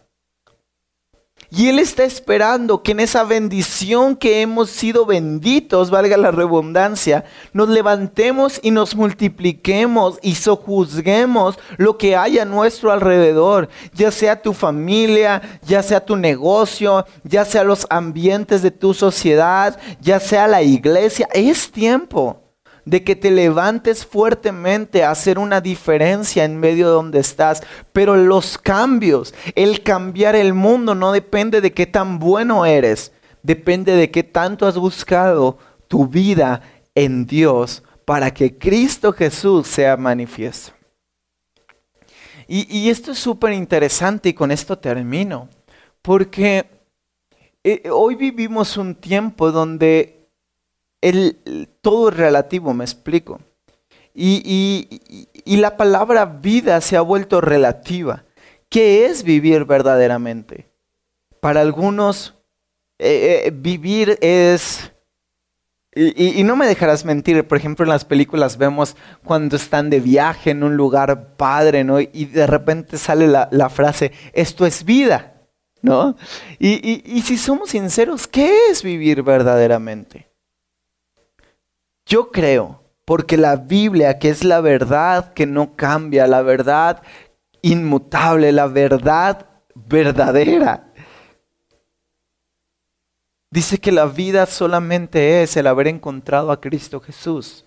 Y 1.52 1.68
Él 1.68 1.80
está 1.80 2.04
esperando 2.04 2.82
que 2.84 2.92
en 2.92 3.00
esa 3.00 3.24
bendición 3.24 4.14
que 4.14 4.40
hemos 4.40 4.70
sido 4.70 5.04
benditos, 5.04 5.90
valga 5.90 6.16
la 6.16 6.30
redundancia, 6.30 7.24
nos 7.52 7.68
levantemos 7.68 8.60
y 8.62 8.70
nos 8.70 8.94
multipliquemos 8.94 10.20
y 10.22 10.36
sojuzguemos 10.36 11.58
lo 11.76 11.98
que 11.98 12.14
hay 12.14 12.38
a 12.38 12.44
nuestro 12.44 12.92
alrededor, 12.92 13.68
ya 13.92 14.12
sea 14.12 14.40
tu 14.40 14.52
familia, 14.52 15.42
ya 15.66 15.82
sea 15.82 16.04
tu 16.04 16.14
negocio, 16.14 17.04
ya 17.24 17.44
sea 17.44 17.64
los 17.64 17.84
ambientes 17.90 18.62
de 18.62 18.70
tu 18.70 18.94
sociedad, 18.94 19.76
ya 20.00 20.20
sea 20.20 20.46
la 20.46 20.62
iglesia. 20.62 21.28
Es 21.32 21.72
tiempo 21.72 22.49
de 22.84 23.04
que 23.04 23.16
te 23.16 23.30
levantes 23.30 24.06
fuertemente 24.06 25.04
a 25.04 25.10
hacer 25.10 25.38
una 25.38 25.60
diferencia 25.60 26.44
en 26.44 26.58
medio 26.58 26.88
de 26.88 26.94
donde 26.94 27.20
estás. 27.20 27.62
Pero 27.92 28.16
los 28.16 28.58
cambios, 28.58 29.34
el 29.54 29.82
cambiar 29.82 30.36
el 30.36 30.54
mundo 30.54 30.94
no 30.94 31.12
depende 31.12 31.60
de 31.60 31.72
qué 31.72 31.86
tan 31.86 32.18
bueno 32.18 32.66
eres, 32.66 33.12
depende 33.42 33.92
de 33.92 34.10
qué 34.10 34.22
tanto 34.22 34.66
has 34.66 34.76
buscado 34.76 35.58
tu 35.88 36.06
vida 36.06 36.62
en 36.94 37.26
Dios 37.26 37.82
para 38.04 38.32
que 38.32 38.58
Cristo 38.58 39.12
Jesús 39.12 39.66
sea 39.68 39.96
manifiesto. 39.96 40.72
Y, 42.52 42.90
esto 42.90 43.12
es 43.12 43.18
súper 43.20 43.52
interesante 43.52 44.30
y 44.30 44.32
con 44.32 44.50
esto 44.50 44.76
termino, 44.76 45.48
porque 46.02 46.68
eh, 47.62 47.88
hoy 47.92 48.16
vivimos 48.16 48.76
un 48.76 48.96
tiempo 48.96 49.52
donde 49.52 50.19
el, 51.00 51.68
todo 51.80 52.10
es 52.10 52.16
relativo, 52.16 52.74
me 52.74 52.84
explico. 52.84 53.40
Y, 54.14 55.00
la 55.44 55.76
palabra 55.76 56.26
vida 56.26 56.80
se 56.80 56.96
ha 56.96 57.00
vuelto 57.00 57.40
relativa. 57.40 58.24
¿Qué 58.68 59.06
es 59.06 59.22
vivir 59.22 59.64
verdaderamente? 59.64 60.70
Para 61.40 61.60
algunos, 61.60 62.34
eh, 62.98 63.44
eh, 63.46 63.50
vivir 63.52 64.18
es... 64.20 64.92
Y, 65.92 66.44
no 66.44 66.54
me 66.54 66.68
dejarás 66.68 67.04
mentir, 67.04 67.48
por 67.48 67.58
ejemplo, 67.58 67.84
en 67.84 67.90
las 67.90 68.04
películas 68.04 68.56
vemos 68.56 68.96
cuando 69.24 69.56
están 69.56 69.90
de 69.90 69.98
viaje 69.98 70.50
en 70.50 70.62
un 70.62 70.76
lugar 70.76 71.36
padre, 71.36 71.82
¿no? 71.82 71.98
Y 72.00 72.26
de 72.26 72.46
repente 72.46 72.96
sale 72.96 73.26
la, 73.26 73.48
la 73.50 73.68
frase, 73.68 74.12
esto 74.32 74.66
es 74.66 74.84
vida, 74.84 75.34
¿no? 75.82 76.16
y 76.60 77.22
si 77.24 77.36
somos 77.36 77.70
sinceros, 77.70 78.28
¿qué 78.28 78.68
es 78.70 78.84
vivir 78.84 79.24
verdaderamente? 79.24 80.29
Yo 82.10 82.32
creo, 82.32 82.82
porque 83.04 83.36
la 83.36 83.54
Biblia, 83.54 84.18
que 84.18 84.30
es 84.30 84.42
la 84.42 84.60
verdad 84.60 85.32
que 85.32 85.46
no 85.46 85.76
cambia, 85.76 86.26
la 86.26 86.42
verdad 86.42 87.04
inmutable, 87.62 88.50
la 88.50 88.66
verdad 88.66 89.46
verdadera, 89.76 90.92
dice 93.48 93.78
que 93.78 93.92
la 93.92 94.06
vida 94.06 94.44
solamente 94.46 95.44
es 95.44 95.56
el 95.56 95.68
haber 95.68 95.86
encontrado 95.86 96.50
a 96.50 96.60
Cristo 96.60 97.00
Jesús. 97.00 97.64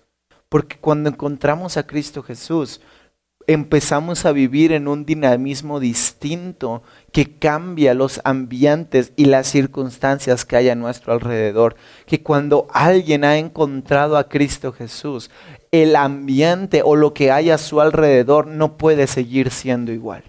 Porque 0.50 0.76
cuando 0.76 1.08
encontramos 1.08 1.78
a 1.78 1.86
Cristo 1.86 2.22
Jesús, 2.22 2.82
empezamos 3.46 4.24
a 4.24 4.32
vivir 4.32 4.72
en 4.72 4.88
un 4.88 5.04
dinamismo 5.04 5.80
distinto 5.80 6.82
que 7.12 7.38
cambia 7.38 7.94
los 7.94 8.20
ambientes 8.24 9.12
y 9.16 9.26
las 9.26 9.48
circunstancias 9.48 10.44
que 10.44 10.56
hay 10.56 10.68
a 10.68 10.74
nuestro 10.74 11.12
alrededor. 11.12 11.76
Que 12.06 12.22
cuando 12.22 12.66
alguien 12.72 13.24
ha 13.24 13.38
encontrado 13.38 14.16
a 14.16 14.28
Cristo 14.28 14.72
Jesús, 14.72 15.30
el 15.70 15.96
ambiente 15.96 16.82
o 16.84 16.96
lo 16.96 17.14
que 17.14 17.30
hay 17.30 17.50
a 17.50 17.58
su 17.58 17.80
alrededor 17.80 18.46
no 18.46 18.76
puede 18.76 19.06
seguir 19.06 19.50
siendo 19.50 19.92
igual. 19.92 20.24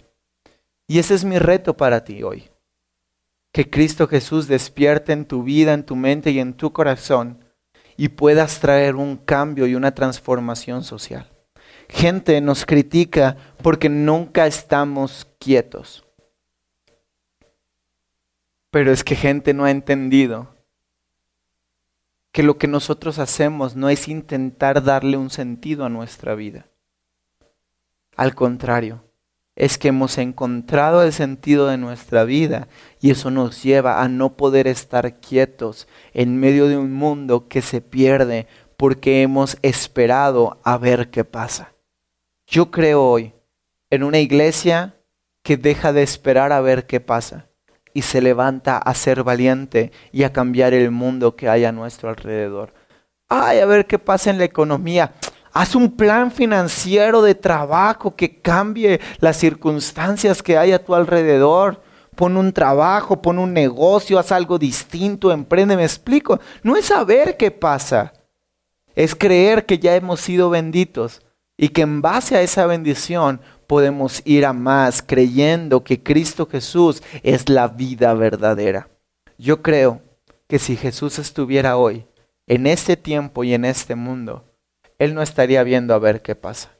Y 0.87 0.99
ese 0.99 1.15
es 1.15 1.25
mi 1.25 1.39
reto 1.39 1.75
para 1.75 2.03
ti 2.03 2.23
hoy. 2.23 2.49
que 3.51 3.69
Cristo 3.69 4.05
Jesús 4.07 4.49
despierte 4.49 5.13
en 5.13 5.23
tu 5.23 5.43
vida, 5.43 5.73
en 5.73 5.85
tu 5.85 5.95
mente 5.95 6.31
y 6.31 6.39
en 6.39 6.55
tu 6.55 6.73
corazón 6.73 7.45
y 7.97 8.09
puedas 8.09 8.59
traer 8.59 8.95
un 8.95 9.17
cambio 9.17 9.65
y 9.67 9.75
una 9.75 9.95
transformación 9.95 10.83
social. 10.83 11.34
Gente 11.95 12.41
nos 12.41 12.65
critica 12.65 13.37
porque 13.63 13.87
nunca 13.87 14.47
estamos 14.47 15.29
quietos. 15.39 16.05
Pero 18.69 18.91
es 18.91 19.05
que 19.05 19.15
gente 19.15 19.53
no 19.53 19.63
ha 19.63 19.71
entendido 19.71 20.53
que 22.33 22.43
lo 22.43 22.57
que 22.57 22.67
nosotros 22.67 23.17
hacemos 23.17 23.77
no 23.77 23.87
es 23.87 24.09
intentar 24.09 24.83
darle 24.83 25.15
un 25.15 25.29
sentido 25.29 25.85
a 25.85 25.89
nuestra 25.89 26.35
vida. 26.35 26.65
Al 28.17 28.35
contrario, 28.35 29.05
es 29.55 29.77
que 29.77 29.87
hemos 29.87 30.17
encontrado 30.17 31.01
el 31.01 31.13
sentido 31.13 31.67
de 31.67 31.77
nuestra 31.77 32.25
vida 32.25 32.67
y 32.99 33.11
eso 33.11 33.31
nos 33.31 33.63
lleva 33.63 34.03
a 34.03 34.09
no 34.09 34.35
poder 34.35 34.67
estar 34.67 35.21
quietos 35.21 35.87
en 36.13 36.41
medio 36.41 36.67
de 36.67 36.77
un 36.77 36.91
mundo 36.91 37.47
que 37.47 37.61
se 37.61 37.79
pierde 37.79 38.47
porque 38.75 39.21
hemos 39.21 39.57
esperado 39.61 40.59
a 40.65 40.77
ver 40.77 41.09
qué 41.09 41.23
pasa. 41.23 41.71
Yo 42.47 42.69
creo 42.69 43.03
hoy 43.03 43.33
en 43.89 44.03
una 44.03 44.19
iglesia 44.19 44.95
que 45.41 45.57
deja 45.57 45.93
de 45.93 46.03
esperar 46.03 46.51
a 46.51 46.61
ver 46.61 46.85
qué 46.85 46.99
pasa 46.99 47.47
y 47.93 48.03
se 48.03 48.21
levanta 48.21 48.77
a 48.77 48.93
ser 48.93 49.23
valiente 49.23 49.91
y 50.11 50.23
a 50.23 50.33
cambiar 50.33 50.73
el 50.73 50.91
mundo 50.91 51.35
que 51.35 51.49
hay 51.49 51.65
a 51.65 51.71
nuestro 51.71 52.09
alrededor. 52.09 52.73
Ay, 53.29 53.59
a 53.59 53.65
ver 53.65 53.87
qué 53.87 53.97
pasa 53.97 54.29
en 54.29 54.37
la 54.37 54.43
economía. 54.43 55.13
Haz 55.53 55.73
un 55.73 55.95
plan 55.95 56.31
financiero 56.31 57.21
de 57.21 57.33
trabajo 57.33 58.15
que 58.15 58.41
cambie 58.41 58.99
las 59.19 59.37
circunstancias 59.37 60.43
que 60.43 60.57
hay 60.57 60.71
a 60.71 60.83
tu 60.83 60.93
alrededor. 60.93 61.81
Pon 62.15 62.37
un 62.37 62.53
trabajo, 62.53 63.21
pon 63.21 63.39
un 63.39 63.53
negocio, 63.53 64.19
haz 64.19 64.31
algo 64.31 64.59
distinto, 64.59 65.31
emprende, 65.31 65.75
me 65.75 65.83
explico. 65.83 66.39
No 66.61 66.75
es 66.75 66.85
saber 66.85 67.37
qué 67.37 67.51
pasa, 67.51 68.13
es 68.95 69.15
creer 69.15 69.65
que 69.65 69.79
ya 69.79 69.95
hemos 69.95 70.21
sido 70.21 70.49
benditos 70.49 71.21
y 71.57 71.69
que 71.69 71.81
en 71.81 72.01
base 72.01 72.35
a 72.35 72.41
esa 72.41 72.65
bendición 72.65 73.39
podemos 73.67 74.21
ir 74.25 74.45
a 74.45 74.53
más 74.53 75.01
creyendo 75.01 75.83
que 75.83 76.03
Cristo 76.03 76.47
Jesús 76.47 77.01
es 77.23 77.49
la 77.49 77.67
vida 77.67 78.13
verdadera. 78.13 78.89
Yo 79.37 79.61
creo 79.61 80.01
que 80.47 80.59
si 80.59 80.75
Jesús 80.75 81.19
estuviera 81.19 81.77
hoy, 81.77 82.05
en 82.47 82.67
este 82.67 82.95
tiempo 82.95 83.43
y 83.43 83.53
en 83.53 83.65
este 83.65 83.95
mundo, 83.95 84.45
él 84.99 85.13
no 85.13 85.21
estaría 85.21 85.63
viendo 85.63 85.93
a 85.93 85.99
ver 85.99 86.21
qué 86.21 86.35
pasa. 86.35 86.71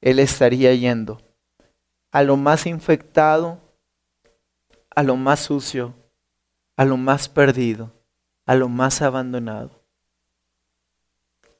Él 0.00 0.18
estaría 0.18 0.74
yendo 0.74 1.20
a 2.10 2.22
lo 2.22 2.36
más 2.36 2.66
infectado, 2.66 3.58
a 4.94 5.02
lo 5.02 5.16
más 5.16 5.40
sucio, 5.40 5.94
a 6.76 6.84
lo 6.84 6.96
más 6.96 7.28
perdido, 7.28 7.92
a 8.46 8.54
lo 8.54 8.68
más 8.68 9.02
abandonado. 9.02 9.82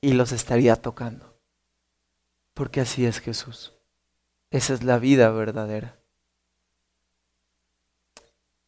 Y 0.00 0.12
los 0.12 0.32
estaría 0.32 0.76
tocando. 0.76 1.31
Porque 2.54 2.80
así 2.80 3.06
es 3.06 3.20
Jesús. 3.20 3.72
Esa 4.50 4.74
es 4.74 4.82
la 4.82 4.98
vida 4.98 5.30
verdadera. 5.30 5.98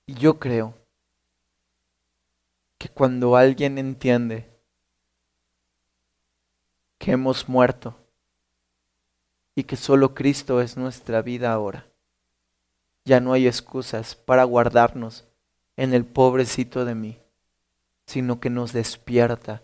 Y 0.06 0.14
yo 0.14 0.38
creo 0.38 0.74
que 2.78 2.88
cuando 2.88 3.36
alguien 3.36 3.78
entiende 3.78 4.50
que 6.98 7.12
hemos 7.12 7.48
muerto 7.48 7.94
y 9.54 9.64
que 9.64 9.76
solo 9.76 10.14
Cristo 10.14 10.60
es 10.60 10.76
nuestra 10.76 11.22
vida 11.22 11.52
ahora. 11.52 11.86
Ya 13.04 13.20
no 13.20 13.32
hay 13.32 13.46
excusas 13.46 14.14
para 14.14 14.44
guardarnos 14.44 15.26
en 15.76 15.92
el 15.92 16.04
pobrecito 16.04 16.84
de 16.84 16.94
mí, 16.94 17.20
sino 18.06 18.40
que 18.40 18.50
nos 18.50 18.72
despierta 18.72 19.62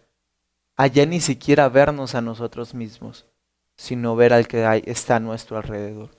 allá 0.77 1.07
ni 1.07 1.21
siquiera 1.21 1.69
vernos 1.69 2.15
a 2.15 2.21
nosotros 2.21 2.75
mismos, 2.75 3.27
sino 3.81 4.15
ver 4.15 4.35
al 4.35 4.47
que 4.47 4.67
hay, 4.67 4.83
está 4.85 5.17
a 5.17 5.21
nuestro 5.21 5.57
alrededor. 5.57 6.11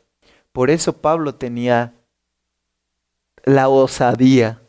Por 0.52 0.72
eso 0.72 1.00
Pablo 1.00 1.36
tenía 1.36 1.94
la 3.44 3.70
osadía 3.70 4.64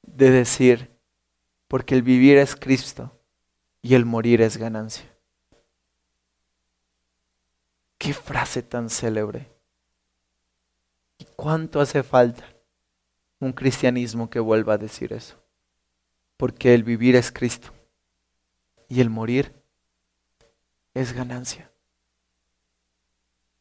de 0.00 0.30
decir, 0.30 0.90
porque 1.68 1.94
el 1.94 2.02
vivir 2.02 2.38
es 2.38 2.56
Cristo 2.56 3.12
y 3.82 3.94
el 3.94 4.06
morir 4.06 4.40
es 4.40 4.56
ganancia. 4.56 5.04
Qué 7.98 8.14
frase 8.14 8.62
tan 8.62 8.88
célebre. 8.88 9.52
¿Y 11.18 11.26
cuánto 11.36 11.78
hace 11.78 12.02
falta 12.02 12.46
un 13.38 13.52
cristianismo 13.52 14.30
que 14.30 14.40
vuelva 14.40 14.74
a 14.74 14.78
decir 14.78 15.12
eso? 15.12 15.36
Porque 16.38 16.72
el 16.72 16.84
vivir 16.84 17.16
es 17.16 17.30
Cristo 17.30 17.70
y 18.88 19.02
el 19.02 19.10
morir 19.10 19.52
es 20.94 21.12
ganancia. 21.12 21.70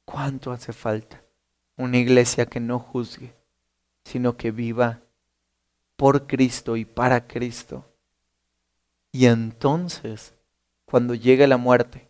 ¿Cuánto 0.06 0.52
hace 0.52 0.74
falta 0.74 1.24
una 1.78 1.98
iglesia 1.98 2.46
que 2.46 2.60
no 2.60 2.80
juzgue, 2.80 3.34
sino 4.04 4.38
que 4.38 4.52
viva 4.52 5.00
por 5.96 6.28
Cristo 6.28 6.76
y 6.76 6.86
para 6.86 7.28
Cristo? 7.28 7.86
Y 9.12 9.28
entonces, 9.28 10.34
cuando 10.86 11.14
llegue 11.14 11.48
la 11.48 11.58
muerte, 11.58 12.10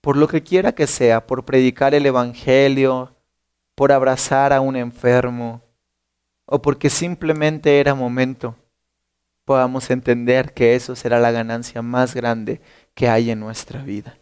por 0.00 0.16
lo 0.16 0.28
que 0.28 0.42
quiera 0.42 0.72
que 0.72 0.86
sea, 0.86 1.26
por 1.26 1.44
predicar 1.44 1.94
el 1.94 2.06
Evangelio, 2.06 3.14
por 3.74 3.92
abrazar 3.92 4.52
a 4.52 4.60
un 4.60 4.76
enfermo, 4.76 5.62
o 6.44 6.62
porque 6.62 6.90
simplemente 6.90 7.80
era 7.80 7.94
momento, 7.94 8.54
podamos 9.44 9.90
entender 9.90 10.54
que 10.54 10.74
eso 10.74 10.94
será 10.94 11.18
la 11.18 11.32
ganancia 11.32 11.82
más 11.82 12.14
grande 12.14 12.60
que 12.94 13.08
hay 13.08 13.30
en 13.30 13.40
nuestra 13.40 13.82
vida. 13.82 14.16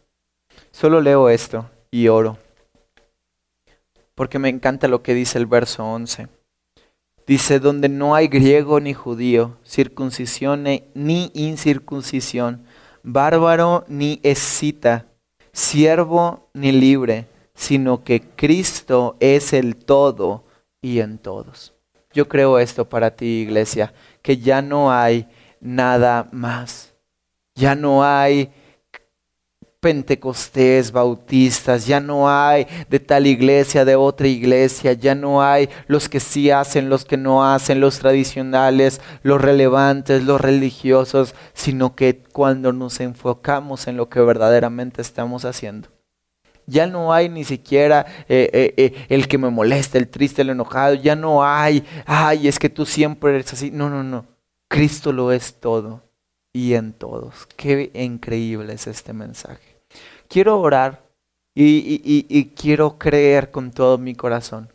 Solo 0.71 1.01
leo 1.01 1.29
esto 1.29 1.71
y 1.91 2.09
oro, 2.09 2.39
porque 4.15 4.39
me 4.39 4.49
encanta 4.49 4.89
lo 4.89 5.03
que 5.03 5.15
dice 5.15 5.39
el 5.39 5.47
verso 5.47 5.85
11. 5.85 6.29
Dice, 7.27 7.59
donde 7.59 7.89
no 7.89 8.15
hay 8.15 8.29
griego 8.29 8.81
ni 8.81 8.93
judío, 8.93 9.57
circuncisión 9.65 10.65
ni 10.95 11.31
incircuncisión, 11.33 12.65
bárbaro 13.03 13.85
ni 13.89 14.21
escita, 14.23 15.07
siervo 15.53 16.51
ni 16.53 16.71
libre, 16.73 17.27
sino 17.55 18.05
que 18.05 18.21
Cristo 18.21 19.17
es 19.21 19.53
el 19.55 19.77
todo 19.77 20.45
y 20.83 21.01
en 21.01 21.19
todos. 21.19 21.73
Yo 22.13 22.29
creo 22.29 22.59
esto 22.59 22.89
para 22.89 23.17
ti, 23.17 23.27
iglesia, 23.27 23.95
que 24.21 24.37
ya 24.37 24.61
no 24.61 24.93
hay 24.93 25.27
nada 25.61 26.29
más. 26.31 26.95
Ya 27.55 27.75
no 27.75 28.05
hay 28.05 28.53
pentecostés, 29.85 30.93
bautistas, 30.93 31.87
ya 31.87 32.01
no 32.01 32.31
hay 32.31 32.67
de 32.89 33.01
tal 33.01 33.27
iglesia, 33.27 33.85
de 33.85 33.97
otra 33.97 34.27
iglesia, 34.29 34.95
ya 34.95 35.15
no 35.15 35.43
hay 35.43 35.69
los 35.89 36.09
que 36.09 36.21
sí 36.21 36.51
hacen, 36.51 36.89
los 36.89 37.05
que 37.05 37.19
no 37.19 37.45
hacen, 37.45 37.81
los 37.81 37.99
tradicionales, 37.99 39.03
los 39.23 39.43
relevantes, 39.43 40.25
los 40.25 40.41
religiosos, 40.41 41.35
sino 41.53 41.95
que 41.95 42.23
cuando 42.33 42.73
nos 42.73 42.99
enfocamos 43.01 43.87
en 43.87 43.99
lo 43.99 44.09
que 44.09 44.21
verdaderamente 44.21 45.03
estamos 45.03 45.45
haciendo. 45.45 45.91
Ya 46.65 46.87
no 46.87 47.13
hay 47.13 47.29
ni 47.29 47.45
siquiera 47.45 48.07
eh, 48.27 48.49
eh, 48.55 48.75
eh, 48.79 49.07
el 49.11 49.29
que 49.29 49.37
me 49.37 49.51
molesta, 49.51 49.99
el 49.99 50.09
triste, 50.09 50.41
el 50.41 50.49
enojado. 50.49 50.95
Ya 50.95 51.15
no 51.15 51.45
hay, 51.45 51.85
ay, 52.07 52.49
es 52.49 52.59
que 52.59 52.71
tú 52.71 52.87
siempre 52.87 53.35
eres 53.35 53.53
así. 53.53 53.71
No, 53.71 53.91
no, 53.91 54.03
no. 54.03 54.25
Cristo 54.67 55.13
lo 55.13 55.31
es 55.31 55.61
todo 55.61 56.01
y 56.55 56.73
en 56.73 56.95
todos. 56.95 57.47
Qué 57.55 57.91
increíble 57.93 58.73
es 58.73 58.87
este 58.87 59.13
mensaje 59.13 59.74
quiero 60.29 60.61
orar 60.61 61.05
y, 61.55 62.53
quiero 62.57 62.99
creer 62.99 63.51
con 63.51 63.71
todo 63.71 63.99
mi 63.99 64.15
corazón 64.15 64.73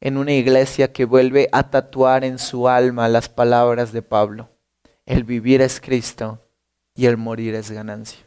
en 0.00 0.16
una 0.16 0.32
iglesia 0.32 0.92
que 0.92 1.04
vuelve 1.04 1.48
a 1.52 1.70
tatuar 1.70 2.24
en 2.24 2.38
su 2.38 2.68
alma 2.68 3.08
las 3.08 3.28
palabras 3.28 3.92
de 3.92 4.02
Pablo. 4.02 4.48
El 5.06 5.24
vivir 5.24 5.62
es 5.62 5.80
Cristo 5.80 6.40
y 6.94 7.06
el 7.06 7.16
morir 7.16 7.54
es 7.54 7.70
ganancia. 7.70 8.26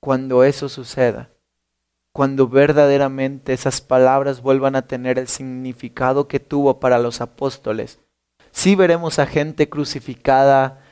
Cuando 0.00 0.44
eso 0.44 0.68
suceda, 0.68 1.30
cuando 2.12 2.46
verdaderamente 2.46 3.54
esas 3.54 3.80
palabras 3.80 4.42
vuelvan 4.42 4.76
a 4.76 4.86
tener 4.86 5.18
el 5.18 5.28
significado 5.28 6.28
que 6.28 6.40
tuvo 6.40 6.78
para 6.78 6.98
los 6.98 7.22
apóstoles, 7.22 7.98
sí 8.50 8.74
veremos 8.74 9.18
a 9.18 9.26
gente 9.26 9.70
crucificada 9.70 10.82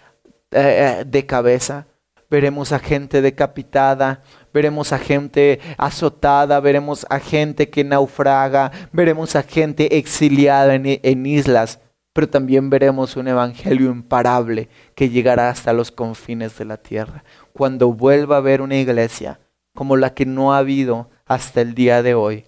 eh, 0.51 1.01
eh, 1.01 1.05
de 1.05 1.27
cabeza, 1.27 1.87
veremos 2.31 2.73
a 2.73 2.79
gente 2.79 3.21
decapitada, 3.21 4.23
veremos 4.53 4.93
a 4.93 4.99
gente 4.99 5.61
azotada, 5.77 6.61
veremos 6.61 7.07
a 7.09 7.19
gente 7.19 7.71
que 7.71 7.85
naufraga, 7.85 8.71
veremos 8.93 9.37
a 9.37 9.43
gente 9.43 9.97
exiliada 9.99 10.75
en, 10.75 11.27
islas, 11.27 11.81
pero 12.13 12.29
también 12.29 12.71
veremos 12.71 13.17
un 13.17 13.29
evangelio 13.29 13.91
imparable 13.91 14.69
que 14.95 15.09
llegará 15.09 15.51
hasta 15.51 15.73
los 15.73 15.91
confines 15.91 16.59
de 16.59 16.65
la 16.65 16.77
tierra. 16.77 17.25
Cuando 17.53 17.93
vuelva 17.93 18.37
a 18.37 18.39
haber 18.39 18.63
una 18.63 18.77
iglesia 18.77 19.41
como 19.75 19.97
la 19.97 20.15
que 20.15 20.27
no 20.27 20.53
ha 20.53 20.59
habido 20.59 21.11
hasta 21.27 21.61
el 21.61 21.75
día 21.75 22.03
de 22.03 22.15
hoy, 22.15 22.45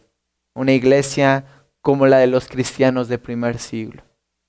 una 0.55 0.73
iglesia 0.73 1.45
como 1.81 2.07
la 2.07 2.19
de 2.19 2.27
los 2.27 2.49
cristianos 2.49 3.09
de 3.09 3.19
primer 3.19 3.59
siglo, 3.59 4.03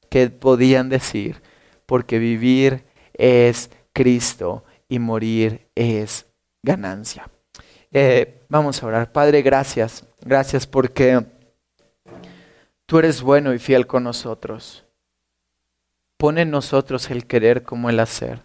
que 0.10 0.30
podían 0.30 0.90
decir, 0.90 1.42
porque 1.86 2.20
vivir 2.20 2.86
es 3.14 3.70
Cristo 3.94 4.64
y 4.90 5.00
morir 5.00 5.68
es 5.76 6.28
ganancia. 6.64 7.33
Eh, 7.96 8.42
vamos 8.50 8.82
a 8.82 8.88
orar. 8.88 9.12
Padre, 9.12 9.44
gracias. 9.44 10.04
Gracias 10.22 10.66
porque 10.66 11.24
tú 12.88 12.98
eres 12.98 13.22
bueno 13.22 13.54
y 13.54 13.60
fiel 13.60 13.86
con 13.86 14.04
nosotros. 14.04 14.84
Pone 16.18 16.42
en 16.42 16.50
nosotros 16.50 17.12
el 17.12 17.28
querer 17.28 17.62
como 17.62 17.92
el 17.92 18.00
hacer. 18.00 18.42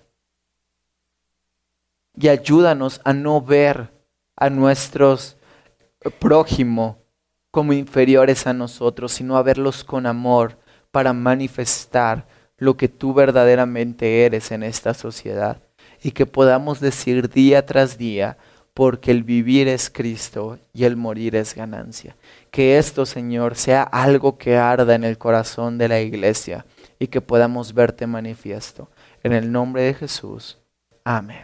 Y 2.15 2.29
ayúdanos 2.29 3.01
a 3.05 3.15
no 3.15 3.41
ver 3.41 3.91
a 4.37 4.51
nuestros 4.51 5.39
prójimo 6.19 6.99
como 7.51 7.73
inferiores 7.73 8.47
a 8.47 8.53
nosotros, 8.53 9.13
sino 9.13 9.39
a 9.39 9.43
verlos 9.43 9.83
con 9.83 10.05
amor 10.05 10.59
para 10.91 11.15
manifestar 11.15 12.27
lo 12.59 12.77
que 12.77 12.89
tú 12.89 13.15
verdaderamente 13.15 14.27
eres 14.27 14.51
en 14.53 14.63
esta 14.63 14.93
sociedad. 14.93 15.63
Y 16.03 16.11
que 16.11 16.27
podamos 16.27 16.81
decir 16.81 17.31
día 17.31 17.65
tras 17.65 17.97
día, 17.97 18.37
porque 18.79 19.11
el 19.11 19.25
vivir 19.25 19.67
es 19.67 19.91
Cristo 19.91 20.61
y 20.73 20.85
el 20.85 20.95
morir 20.95 21.35
es 21.35 21.57
ganancia. 21.57 22.15
Que 22.53 22.79
esto, 22.79 23.07
Señor, 23.07 23.57
sea 23.57 23.83
algo 23.83 24.39
que 24.39 24.57
arda 24.57 24.95
en 24.95 25.03
el 25.03 25.19
corazón 25.19 25.79
de 25.79 25.89
la 25.89 26.01
iglesia 26.01 26.65
y 27.01 27.09
que 27.09 27.21
podamos 27.21 27.75
verte 27.75 28.07
manifiesto. 28.07 28.89
En 29.25 29.33
el 29.33 29.51
nombre 29.51 29.83
de 29.83 29.95
Jesús. 29.95 30.59
Amén. 31.03 31.43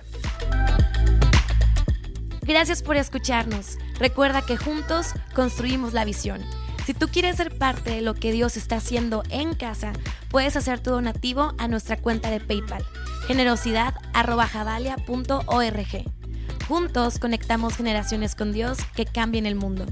Gracias 2.43 2.85
por 2.85 2.97
escucharnos. 2.97 3.79
Recuerda 3.99 4.43
que 4.43 4.57
juntos 4.57 5.09
construimos 5.35 5.93
la 5.93 6.05
visión. 6.05 6.41
Si 6.87 6.95
tú 6.95 7.09
quieres 7.09 7.35
ser 7.35 7.59
parte 7.59 7.91
de 7.91 8.01
lo 8.01 8.15
que 8.15 8.31
Dios 8.31 8.57
está 8.57 8.77
haciendo 8.77 9.25
en 9.31 9.57
casa, 9.57 9.93
puedes 10.31 10.55
hacer 10.55 10.79
tu 10.79 10.91
donativo 10.91 11.53
a 11.59 11.67
nuestra 11.67 11.97
cuenta 11.97 12.31
de 12.31 12.39
PayPal, 12.39 12.85
generosidad.javalia.org. 13.27 16.24
Juntos 16.69 17.19
conectamos 17.19 17.77
generaciones 17.77 18.35
con 18.35 18.53
Dios 18.53 18.79
que 18.97 19.05
cambien 19.05 19.45
el 19.45 19.55
mundo. 19.55 19.85